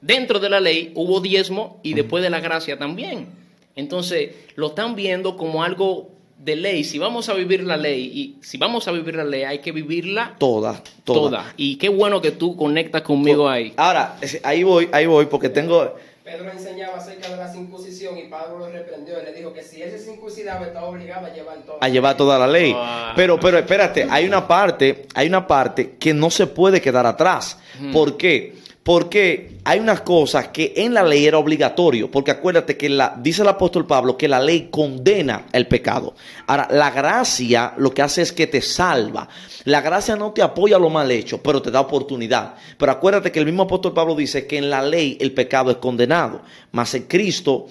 [0.00, 3.28] dentro de la ley hubo diezmo y después de la gracia también.
[3.76, 6.84] Entonces, lo están viendo como algo de ley.
[6.84, 9.72] Si vamos a vivir la ley y si vamos a vivir la ley, hay que
[9.72, 11.52] vivirla toda, toda.
[11.56, 13.72] Y qué bueno que tú conectas conmigo ahí.
[13.76, 15.96] Ahora, ahí voy, ahí voy, porque tengo.
[16.24, 19.82] Pedro enseñaba acerca de la circuncisión y Pablo lo reprendió y le dijo que si
[19.82, 21.78] él se circuncidaba estaba obligado a llevar todo.
[21.80, 22.72] A llevar toda la ley.
[22.74, 23.12] Ah.
[23.16, 27.58] Pero, pero espérate, hay una parte, hay una parte que no se puede quedar atrás.
[27.92, 28.54] ¿Por qué?
[28.82, 32.88] Porque hay unas cosas que en la ley era obligatorio, porque acuérdate que
[33.18, 36.14] dice el apóstol Pablo que la ley condena el pecado.
[36.46, 39.28] Ahora, la gracia lo que hace es que te salva.
[39.64, 42.54] La gracia no te apoya lo mal hecho, pero te da oportunidad.
[42.78, 45.76] Pero acuérdate que el mismo apóstol Pablo dice que en la ley el pecado es
[45.76, 46.40] condenado,
[46.72, 47.66] mas en Cristo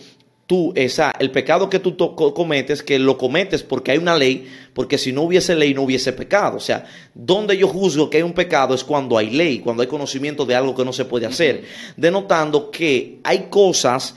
[0.49, 1.95] tú, esa, el pecado que tú
[2.33, 6.11] cometes, que lo cometes porque hay una ley, porque si no hubiese ley no hubiese
[6.11, 6.57] pecado.
[6.57, 9.87] O sea, donde yo juzgo que hay un pecado es cuando hay ley, cuando hay
[9.87, 14.15] conocimiento de algo que no se puede hacer, denotando que hay cosas...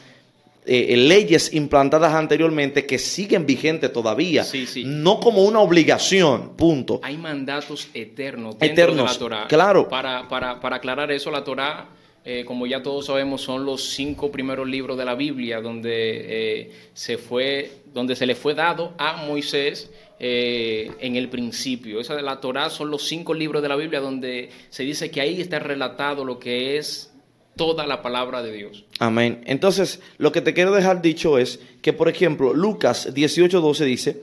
[0.65, 4.47] Eh, leyes implantadas anteriormente que siguen vigentes todavía,
[4.85, 7.01] no como una obligación, punto.
[7.03, 9.47] Hay mandatos eternos dentro eternos, de la Torah.
[9.49, 9.89] Claro.
[9.89, 11.89] Para, para, para aclarar eso, la Torah
[12.25, 16.73] eh, como ya todos sabemos, son los cinco primeros libros de la Biblia donde, eh,
[16.95, 21.99] se, fue, donde se le fue dado a Moisés eh, en el principio.
[21.99, 25.21] Esa de la Torá son los cinco libros de la Biblia donde se dice que
[25.21, 27.13] ahí está relatado lo que es
[27.57, 28.85] toda la palabra de Dios.
[29.01, 29.43] Amén.
[29.45, 34.23] Entonces, lo que te quiero dejar dicho es que, por ejemplo, Lucas 18:12 dice,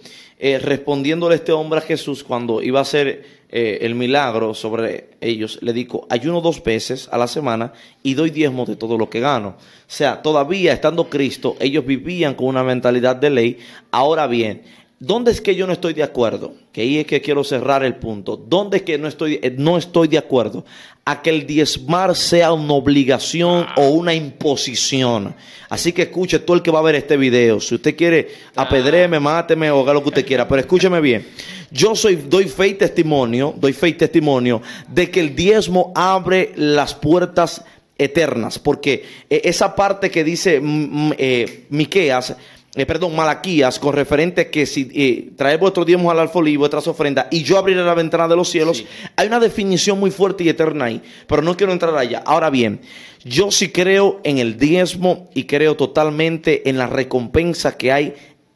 [0.61, 5.73] respondiéndole este hombre a Jesús cuando iba a ser eh, el milagro sobre ellos, le
[5.73, 9.49] digo, ayuno dos veces a la semana y doy diezmo de todo lo que gano.
[9.49, 9.55] O
[9.87, 13.57] sea, todavía estando Cristo, ellos vivían con una mentalidad de ley.
[13.89, 14.61] Ahora bien,
[14.99, 16.53] ¿dónde es que yo no estoy de acuerdo?
[16.71, 18.37] Que ahí es que quiero cerrar el punto.
[18.37, 20.65] ¿Dónde es que no estoy, eh, no estoy de acuerdo?
[21.05, 25.35] A que el diezmar sea una obligación o una imposición.
[25.69, 27.59] Así que escuche todo el que va a ver este video.
[27.59, 30.47] Si usted quiere, apedreme, máteme o haga lo que usted quiera.
[30.47, 31.25] Pero escúcheme bien.
[31.71, 36.51] Yo soy, doy fe y testimonio, doy fe y testimonio de que el diezmo abre
[36.55, 37.63] las puertas
[37.99, 42.35] eternas, porque eh, esa parte que dice mm, mm, eh, Miqueas,
[42.75, 46.87] eh, perdón, Malaquías, con referente a que si eh, trae vuestros diezmos al alfolí vuestras
[46.87, 48.85] ofrendas, y yo abriré la ventana de los cielos, Sí.
[49.15, 52.21] hay una definición muy fuerte y eterna ahí, pero no quiero entrar allá.
[52.25, 52.81] Ahora bien,
[53.25, 58.13] yo sí creo en el diezmo y creo totalmente en la recompensa que hay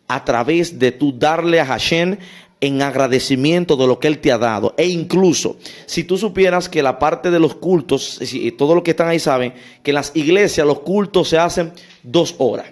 [0.08, 2.18] a través de tú darle a Hashem
[2.62, 4.74] en agradecimiento de lo que Él te ha dado.
[4.78, 8.92] E incluso, si tú supieras que la parte de los cultos, si- todos los que
[8.92, 11.74] están ahí saben, que en las iglesias los cultos se hacen
[12.04, 12.68] dos horas.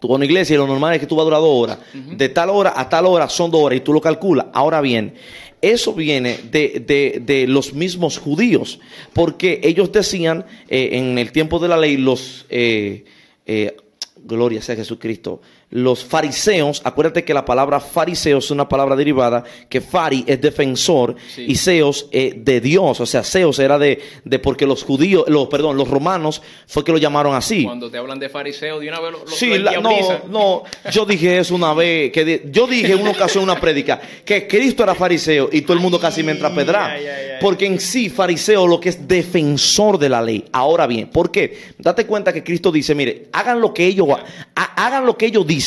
[0.00, 1.50] Tú vas a una iglesia y lo normal es que tú vas a durar dos
[1.62, 1.78] horas.
[2.16, 4.46] De tal hora a tal hora son dos horas y tú lo calculas.
[4.52, 5.14] Ahora bien,
[5.60, 8.78] eso viene de, de- de los mismos judíos,
[9.12, 13.04] porque ellos decían eh, en el tiempo de la ley, los, eh,
[13.44, 13.76] eh,
[14.24, 19.82] gloria sea Jesucristo, los fariseos, acuérdate que la palabra fariseo es una palabra derivada, que
[19.82, 21.44] fari es defensor Sí.
[21.46, 25.48] y seos eh, de Dios, o sea, seos era de, de porque los judíos, los,
[25.48, 27.64] perdón, los romanos fue que lo llamaron así.
[27.64, 29.90] Cuando te hablan de fariseo, de una vez lo, lo- Sí, la- no,
[30.30, 34.00] no, yo dije eso una vez, que de- yo dije en una ocasión una prédica,
[34.24, 36.90] que Cristo era fariseo y todo el mundo casi me entra a pedrar.
[36.92, 37.28] ay, ay, ay.
[37.42, 40.44] Porque en sí, fariseo lo que es defensor de la ley.
[40.50, 41.56] Ahora bien, ¿por qué?
[41.78, 44.08] Date cuenta que Cristo dice, mire, hagan lo que ellos,
[44.56, 45.57] ha- hagan lo que ellos dicen,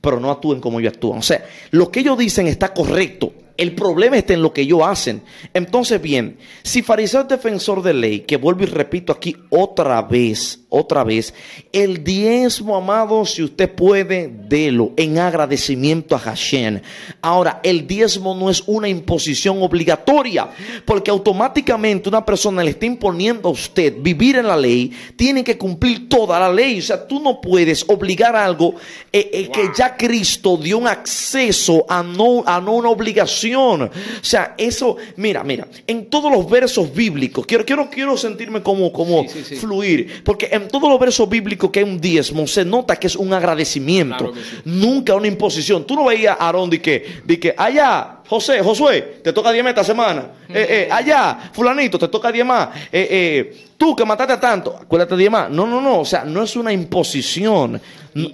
[0.00, 1.20] pero no actúen como ellos actúan.
[1.20, 3.32] O sea, lo que ellos dicen está correcto.
[3.56, 5.22] El problema está en lo que ellos hacen.
[5.54, 10.61] Entonces, bien, si fariseo es defensor de ley, que vuelvo y repito aquí otra vez,
[10.72, 11.34] otra vez,
[11.70, 16.80] el diezmo, amado, si usted puede, délo en agradecimiento a Hashem.
[17.20, 20.48] Ahora, el diezmo no es una imposición obligatoria,
[20.86, 25.58] porque automáticamente una persona le está imponiendo a usted vivir en la ley, tiene que
[25.58, 26.78] cumplir toda la ley.
[26.78, 28.74] O sea, tú no puedes obligar algo
[29.12, 33.82] eh, eh, que ya Cristo dio un acceso a no, a no una obligación.
[33.82, 33.90] O
[34.22, 39.22] sea, eso, mira, mira, en todos los versos bíblicos, quiero, quiero, quiero sentirme como, como
[39.24, 39.56] Sí, sí, sí.
[39.56, 43.16] fluir, porque en todos los versos bíblicos que hay un diezmo, se nota que es
[43.16, 44.56] un agradecimiento, Claro que sí.
[44.64, 45.86] nunca una imposición.
[45.86, 49.66] Tú no veías a Aarón de que, de que allá, José, Josué, te toca 10
[49.66, 54.40] esta semana, Eh, eh, allá, fulanito, te toca 10 más, eh, tú que mataste a
[54.40, 55.50] tanto, acuérdate 10 más.
[55.50, 57.80] No, no, no, o sea, no es una imposición,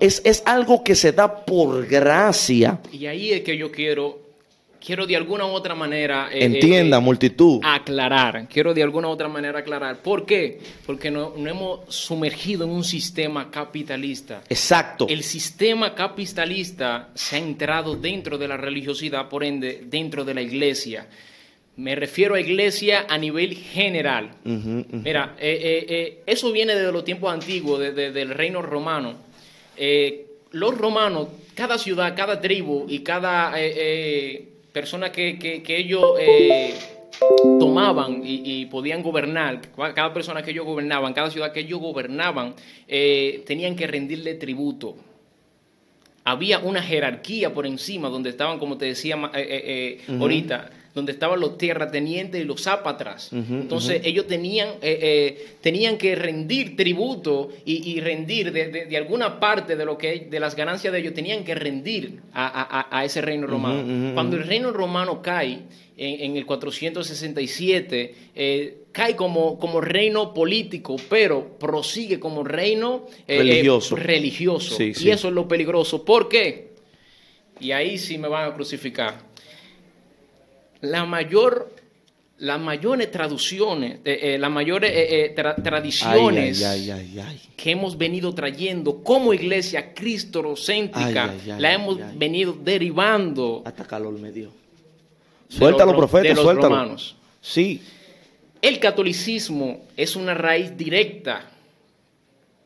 [0.01, 2.79] es, es algo que se da por gracia.
[2.93, 4.19] Y ahí es que yo quiero,
[4.85, 6.29] quiero de alguna u otra manera...
[6.33, 7.61] eh, Entienda, eh, multitud.
[7.65, 9.99] aclarar, quiero de alguna u otra manera aclarar.
[10.03, 10.59] ¿Por qué?
[10.87, 14.43] Porque no, no hemos sumergido en un sistema capitalista.
[14.49, 15.07] Exacto.
[15.09, 20.43] El sistema capitalista se ha entrado dentro de la religiosidad, por ende, dentro de la
[20.43, 21.07] iglesia.
[21.77, 24.31] Me refiero a iglesia a nivel general.
[24.45, 29.15] Mira, eh, eh, eh, eso viene desde los tiempos antiguos, de- de- del reino romano.
[29.77, 33.53] Eh, los romanos, cada ciudad, cada tribu y cada
[34.79, 36.75] eh, eh, persona que, que- que ellos eh,
[37.59, 39.61] tomaban y, y podían gobernar,
[39.95, 42.55] cada persona que ellos gobernaban, cada ciudad que ellos gobernaban,
[42.87, 44.97] eh, tenían que rendirle tributo.
[46.25, 51.59] Había una jerarquía por encima donde estaban, como te decía eh, ahorita, donde estaban los
[51.59, 53.33] tierratenientes y los zápatras.
[53.33, 58.87] Ujú, Entonces ellos tenían, eh, eh, tenían que rendir tributo y, y rendir de, de-
[58.87, 62.47] de alguna parte de lo que de las ganancias de ellos, tenían que rendir a,
[62.91, 64.15] a- a- ese reino romano.
[64.15, 65.61] Cuando el reino romano cae
[65.97, 73.95] en, en el 467, eh, cae como, como reino político, pero prosigue como reino Religioso.
[73.97, 74.77] religioso.
[74.77, 75.11] Sí, y sí.
[75.11, 76.05] eso es lo peligroso.
[76.05, 76.69] ¿Por qué?
[77.61, 79.28] Y ahí sí me van a crucificar.
[80.81, 81.75] La mayor,
[82.39, 87.41] las mayores traducciones, eh, eh, las mayores eh, tra- tradiciones Ay, ay, ay, ay.
[87.57, 94.51] que hemos venido trayendo como iglesia cristocéntrica, la hemos venido derivando Hasta calor me dio.
[95.49, 96.69] Suéltalo, los ro- profeta, de los suéltalo.
[96.69, 97.17] romanos.
[97.41, 97.83] Sí.
[98.61, 101.51] El catolicismo es una raíz directa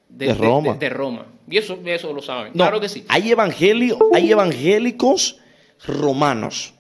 [0.09, 0.73] De Roma.
[0.75, 1.27] de- de Roma.
[1.49, 2.49] Y eso, eso lo saben.
[2.55, 3.05] No, claro que sí.
[3.09, 5.39] Hay, evangeli- hay evangélicos
[5.87, 6.75] romanos.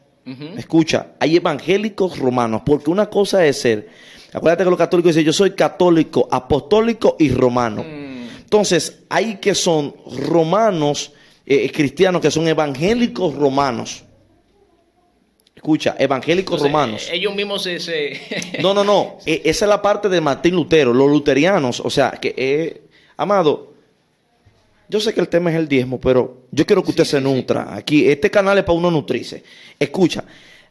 [0.56, 3.88] Escucha, hay evangélicos romanos, porque una cosa es ser,
[4.32, 7.82] acuérdate que los católicos dicen, yo soy católico, apostólico y romano.
[7.82, 8.28] Mm.
[8.42, 9.94] Entonces, hay que son
[10.28, 11.12] romanos,
[11.44, 14.04] eh, cristianos, que son evangélicos romanos.
[15.56, 17.08] Escucha, evangélicos Entonces, romanos.
[17.08, 17.78] eh, ellos mismos se...
[17.80, 18.20] se-
[18.62, 19.18] No, no, no.
[19.26, 21.80] Esa es la parte de Martín Lutero, los luterianos.
[21.80, 22.82] O sea, que, eh,
[23.16, 23.71] amado,
[24.92, 27.74] yo sé que el tema es el diezmo, pero yo quiero que usted se nutra.
[27.74, 29.42] Aquí, este canal es para uno nutrirse.
[29.78, 30.22] Escucha,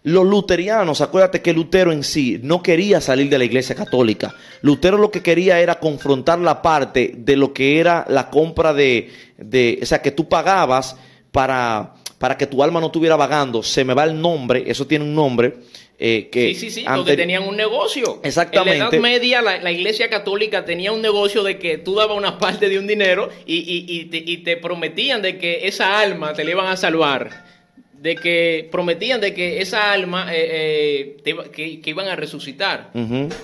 [0.03, 4.35] los luterianos, acuérdate que Lutero en sí no quería salir de la iglesia católica.
[4.61, 9.09] Lutero lo que quería era confrontar la parte de lo que era la compra de,
[9.39, 10.95] de o sea, que tú pagabas
[11.31, 13.63] para, para que tu alma no estuviera vagando.
[13.63, 15.61] Se me va el nombre, eso tiene un nombre.
[16.03, 18.21] Eh, que sí, sí, sí, porque tenían un negocio.
[18.23, 18.73] Exactamente.
[18.73, 22.39] En la Edad Media, la, Iglesia Católica tenía un negocio de que tú dabas una
[22.39, 24.05] parte de un dinero y,
[24.43, 27.45] te, prometían de que esa alma te la iban a salvar.
[27.93, 32.89] De que prometían de que esa alma eh, eh, que, iban a resucitar.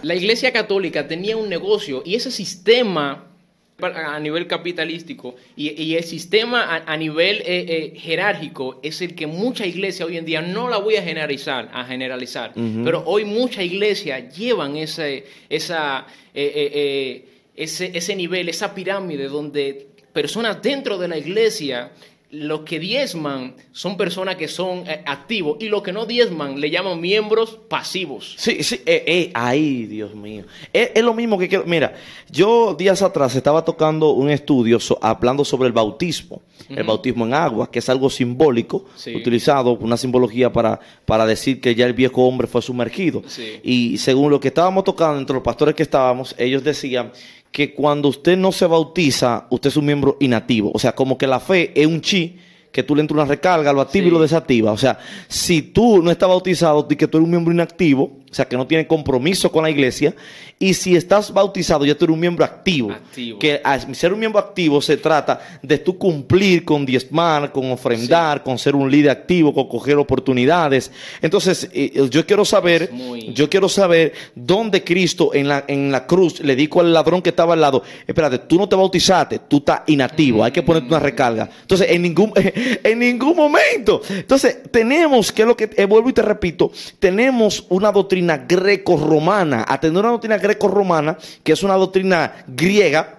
[0.01, 3.36] La Iglesia Católica tenía un negocio y ese sistema
[3.79, 9.67] a nivel capitalístico y, el sistema a, nivel eh, eh, jerárquico es el que mucha
[9.67, 12.53] iglesia hoy en día, no la voy a generalizar, a generalizar.
[12.55, 17.23] Pero hoy mucha iglesia llevan ese, esa, eh,
[17.55, 21.91] ese, ese nivel, esa pirámide donde personas dentro de la iglesia
[22.29, 26.69] los que diezman son personas que son eh, activos y los que no diezman le
[26.69, 28.35] llaman miembros pasivos.
[28.37, 30.43] Sí, sí, eh, eh, ahí, Dios mío.
[30.73, 31.63] Es, lo mismo que quiero.
[31.65, 31.95] Mira,
[32.29, 37.71] yo días atrás estaba tocando un estudio hablando sobre el bautismo, el bautismo en agua,
[37.71, 42.47] que es algo simbólico, utilizado, una simbología para, para decir que ya el viejo hombre
[42.47, 43.23] fue sumergido.
[43.63, 47.11] Y según lo que estábamos tocando entre los pastores que estábamos, ellos decían
[47.57, 50.69] que cuando usted no se bautiza, usted es un miembro inactivo.
[50.75, 52.37] O sea, como que la fe es un chi
[52.71, 54.71] que tú le entras una recarga, lo activa y lo desactiva.
[54.71, 58.33] O sea, si tú no estás bautizado y que tú eres un miembro inactivo, o
[58.33, 60.13] sea, que no tiene compromiso con la iglesia,
[60.59, 62.91] y si estás bautizado, ya tú eres un miembro activo.
[63.39, 68.43] Que al ser un miembro activo se trata de tú cumplir con diezmar, con ofrendar,
[68.43, 70.91] con ser un líder activo, con coger oportunidades.
[71.21, 72.91] Entonces, eh, eh, yo quiero saber,
[73.33, 77.29] yo quiero saber dónde Cristo en la, en la cruz le dijo al ladrón que
[77.29, 80.99] estaba al lado, espérate, tú no te bautizaste, tú estás inactivo, hay que ponerte una
[80.99, 81.49] recarga.
[81.61, 82.33] Entonces, en ningún,
[82.83, 84.01] en ningún momento.
[84.09, 88.16] Entonces, tenemos, que es lo que, eh, vuelvo y te repito, tenemos una doctrina
[88.47, 93.17] greco-romana, a tener una doctrina greco-romana, que es una doctrina griega,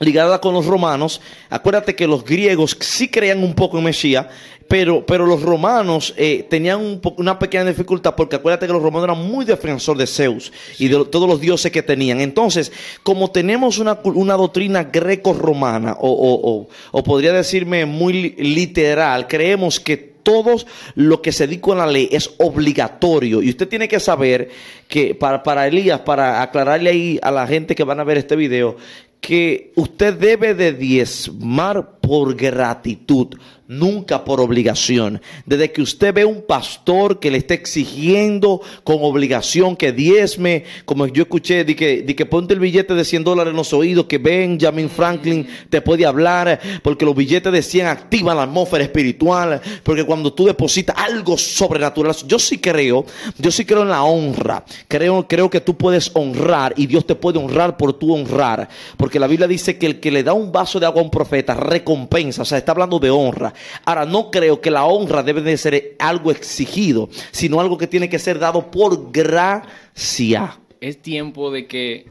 [0.00, 1.20] ligada con los romanos.
[1.48, 4.26] Acuérdate que los griegos sí creían un poco en Mesías,
[4.66, 9.28] pero, pero los romanos eh, tenían una pequeña dificultad porque acuérdate que los romanos eran
[9.28, 12.20] muy defensores de Zeus y de todos los dioses que tenían.
[12.20, 12.70] Entonces,
[13.02, 20.56] como tenemos una, doctrina greco-romana, o, o, podría decirme muy literal, creemos que todo
[20.94, 23.42] lo que se dice en la ley es obligatorio.
[23.42, 24.48] Y usted tiene que saber
[24.88, 28.36] que para, para Elías, para aclararle ahí a la gente que van a ver este
[28.36, 28.76] video,
[29.20, 33.36] que usted debe de diezmar por gratitud
[33.70, 35.22] nunca por obligación.
[35.46, 41.06] Desde que usted ve un pastor que le está exigiendo con obligación que diezme, como
[41.06, 44.06] yo escuché, de que, de que ponte el billete de 100 dólares en los oídos,
[44.06, 49.60] que Benjamin Franklin te puede hablar, porque los billetes de 100 activan la atmósfera espiritual,
[49.84, 53.06] porque cuando tú depositas algo sobrenatural, yo sí creo,
[53.38, 57.14] yo sí creo en la honra, creo, creo que tú puedes honrar y Dios te
[57.14, 60.50] puede honrar por tu honrar, porque la Biblia dice que el que le da un
[60.50, 63.54] vaso de agua a un profeta recompensa, o sea, está hablando de honra.
[63.84, 68.08] Ahora, no creo que la honra debe de ser algo exigido, sino algo que tiene
[68.08, 70.58] que ser dado por gracia.
[70.80, 72.06] Es tiempo de que,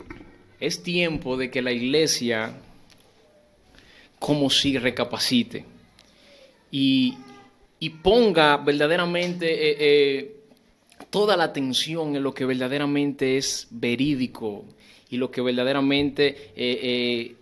[0.60, 2.54] es tiempo de que la iglesia
[4.20, 5.66] como si recapacite
[6.72, 7.18] y,
[8.04, 10.36] ponga verdaderamente eh, eh,
[11.10, 14.66] toda la atención en lo que verdaderamente es verídico
[15.10, 17.36] y lo que verdaderamente eh,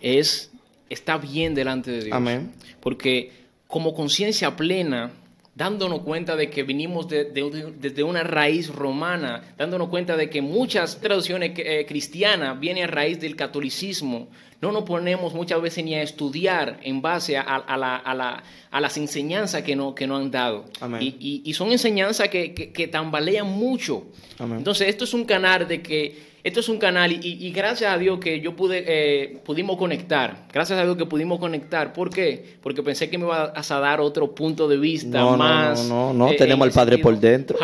[0.00, 0.50] es
[0.90, 2.16] está bien delante de Dios.
[2.16, 2.52] Amén.
[2.80, 3.32] Porque
[3.70, 5.12] como conciencia plena,
[5.54, 11.52] dándonos cuenta de que vinimos desde una raíz romana, dándonos cuenta de que muchas traducciones
[11.56, 14.28] eh, cristianas vienen a raíz del catolicismo,
[14.60, 18.40] no nos ponemos muchas veces ni a estudiar en base a,
[18.72, 20.66] las enseñanzas que, no, que nos han dado.
[21.00, 24.04] Y, son enseñanzas que, que, tambalean mucho.
[24.38, 28.18] Entonces, esto es un canal de que esto es un canal y, gracias a Dios
[28.18, 30.46] que yo pude, eh, pudimos conectar.
[30.52, 31.92] Gracias a Dios que pudimos conectar.
[31.92, 32.56] ¿Por qué?
[32.62, 35.86] Porque pensé que me iba a dar otro punto de vista más.
[35.88, 36.32] No, no, no, no.
[36.32, 37.58] Eh, tenemos al Padre por dentro.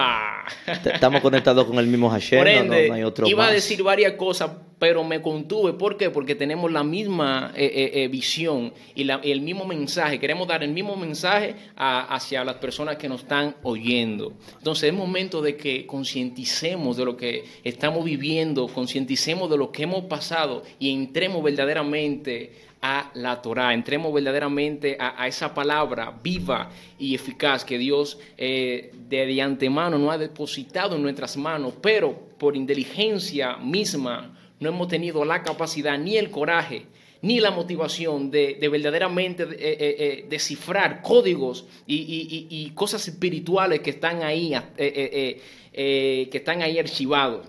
[0.66, 2.68] Estamos conectados con el mismo Hashem.
[2.68, 5.72] no, hay otro iba a decir varias cosas, pero me contuve.
[5.72, 6.10] ¿Por qué?
[6.10, 10.18] Porque tenemos la misma eh, visión y, el mismo mensaje.
[10.18, 14.32] Queremos dar el mismo mensaje hacia las personas que nos están oyendo.
[14.58, 19.84] Entonces es momento de que concienticemos de lo que estamos viviendo concienticemos de lo que
[19.84, 22.52] hemos pasado y entremos verdaderamente
[22.82, 29.42] a la Torah, entremos verdaderamente a, esa palabra viva y eficaz que Dios eh, de,
[29.42, 35.42] antemano nos ha depositado en nuestras manos, pero por inteligencia misma no hemos tenido la
[35.42, 36.86] capacidad ni el coraje
[37.22, 44.54] ni la motivación de, verdaderamente eh, eh, descifrar códigos y, cosas espirituales que están ahí,
[44.76, 47.46] que están ahí archivados.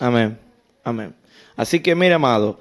[0.00, 0.38] Amén.
[0.84, 1.14] Amén.
[1.56, 2.58] Así que, mire, amado,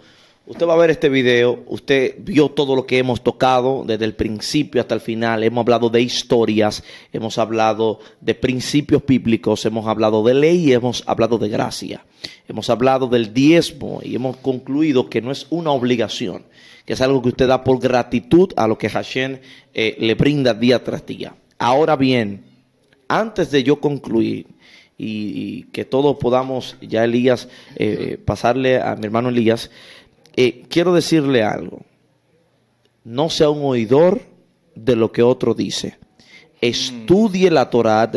[0.48, 4.14] Usted va a ver este video, usted vio todo lo que hemos tocado desde el
[4.14, 5.44] principio hasta el final.
[5.44, 11.04] Hemos hablado de historias, hemos hablado de principios bíblicos, hemos hablado de ley y hemos
[11.08, 12.06] hablado de gracia.
[12.48, 16.44] Hemos hablado del diezmo y hemos concluido que no es una obligación,
[16.86, 19.40] que es algo que usted da por gratitud a lo que Hashem
[19.74, 21.36] eh, le brinda día tras día.
[21.58, 22.44] Ahora bien,
[23.08, 24.46] antes de yo concluir,
[24.98, 29.70] y, que todos podamos, ya Elías, eh, pasarle a mi hermano Elías,
[30.36, 31.82] eh, quiero decirle algo.
[33.04, 34.22] No sea un oidor
[34.76, 35.98] de lo que otro dice.
[36.62, 38.12] Estudie la Torah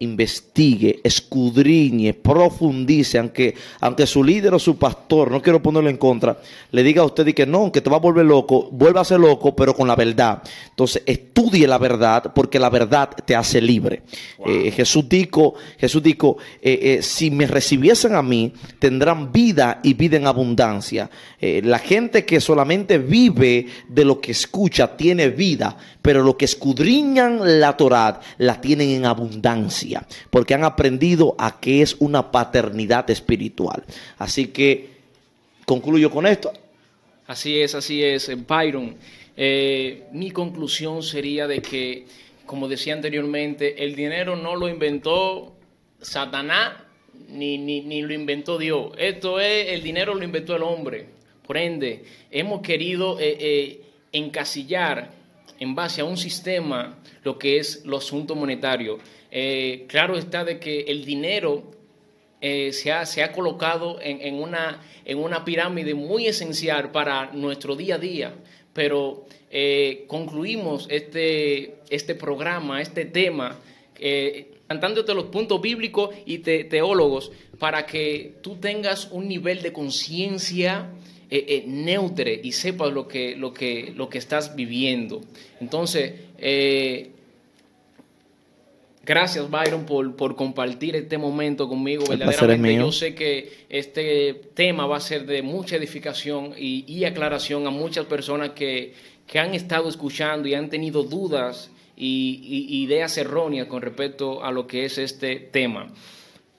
[0.00, 6.38] investigue, escudriñe, profundice, aunque, aunque su líder o su pastor, no quiero ponerlo en contra,
[6.72, 9.04] le diga a usted y que no, que te va a volver loco, vuelva a
[9.04, 10.42] ser loco, pero con la verdad.
[10.70, 14.02] Entonces, estudie la verdad, porque la verdad te hace libre.
[14.44, 19.94] Eh, Jesús dijo, Jesús dijo eh, eh, si me recibiesen a mí, tendrán vida y
[19.94, 21.10] vida en abundancia.
[21.40, 27.60] la gente que solamente vive de lo que escucha tiene vida, pero lo que escudriñan
[27.60, 29.89] la Torah la tienen en abundancia,
[30.30, 33.84] porque han aprendido a que es una paternidad espiritual.
[34.18, 34.90] Así que
[35.64, 36.52] concluyo con esto.
[37.26, 38.96] Así es, así es, Byron.
[39.36, 42.06] Eh, mi conclusión sería de que,
[42.44, 45.54] como decía anteriormente, el dinero no lo inventó
[46.00, 46.72] Satanás
[47.28, 48.92] ni, ni, lo inventó Dios.
[48.98, 51.06] Esto es, el dinero lo inventó el hombre.
[51.46, 53.82] Por ende, hemos querido eh, eh,
[54.12, 55.10] encasillar
[55.58, 58.98] en base a un sistema lo que es lo asunto monetario.
[59.30, 61.62] Eh, claro está de que el dinero
[62.40, 67.76] eh, se, ha, se, ha, colocado en, una, en una pirámide muy esencial para nuestro
[67.76, 68.34] día a día,
[68.72, 73.58] pero eh, concluimos este, este programa, este tema,
[74.66, 80.90] cantándote los puntos bíblicos y teólogos para que tú tengas un nivel de conciencia
[81.32, 85.20] eh, eh, neutre y sepas lo que, lo, que, lo que estás viviendo.
[85.60, 87.12] Entonces, eh,
[89.10, 92.04] gracias Byron por, por, compartir este momento conmigo.
[92.08, 97.70] Verdaderamente yo sé que este tema va a ser de mucha edificación y, aclaración a
[97.70, 98.94] muchas personas que,
[99.34, 102.40] han estado escuchando y han tenido dudas y,
[102.70, 105.92] y ideas erróneas con respecto a lo que es este tema.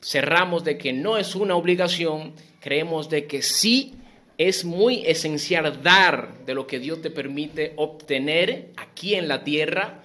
[0.02, 3.94] Cerramos de que no es una obligación, creemos de que sí
[4.38, 10.04] es muy esencial dar de lo que Dios te permite obtener aquí en la tierra.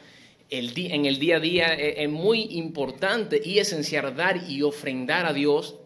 [0.49, 5.27] El en el día a día eh, es muy importante y esencial dar y ofrendar
[5.27, 5.77] a Dios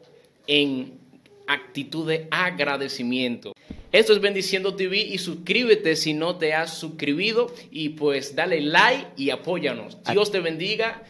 [0.46, 0.98] en
[1.46, 3.54] actitud de agradecimiento.
[3.92, 9.06] Esto es Bendiciendo TV y suscríbete si no te has suscribido y pues dale like
[9.16, 9.98] y apóyanos.
[10.12, 11.02] Dios te bendiga.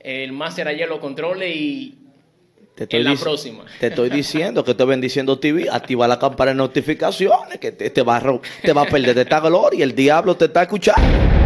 [0.00, 1.98] El Máster ayer lo controle y
[2.74, 3.64] te estoy la próxima.
[3.80, 8.18] Te estoy diciendo que estoy bendiciendo TV, activa la campana de notificaciones, que te, va,
[8.18, 11.45] a, te va a perder de esta gloria, el diablo te está escuchando.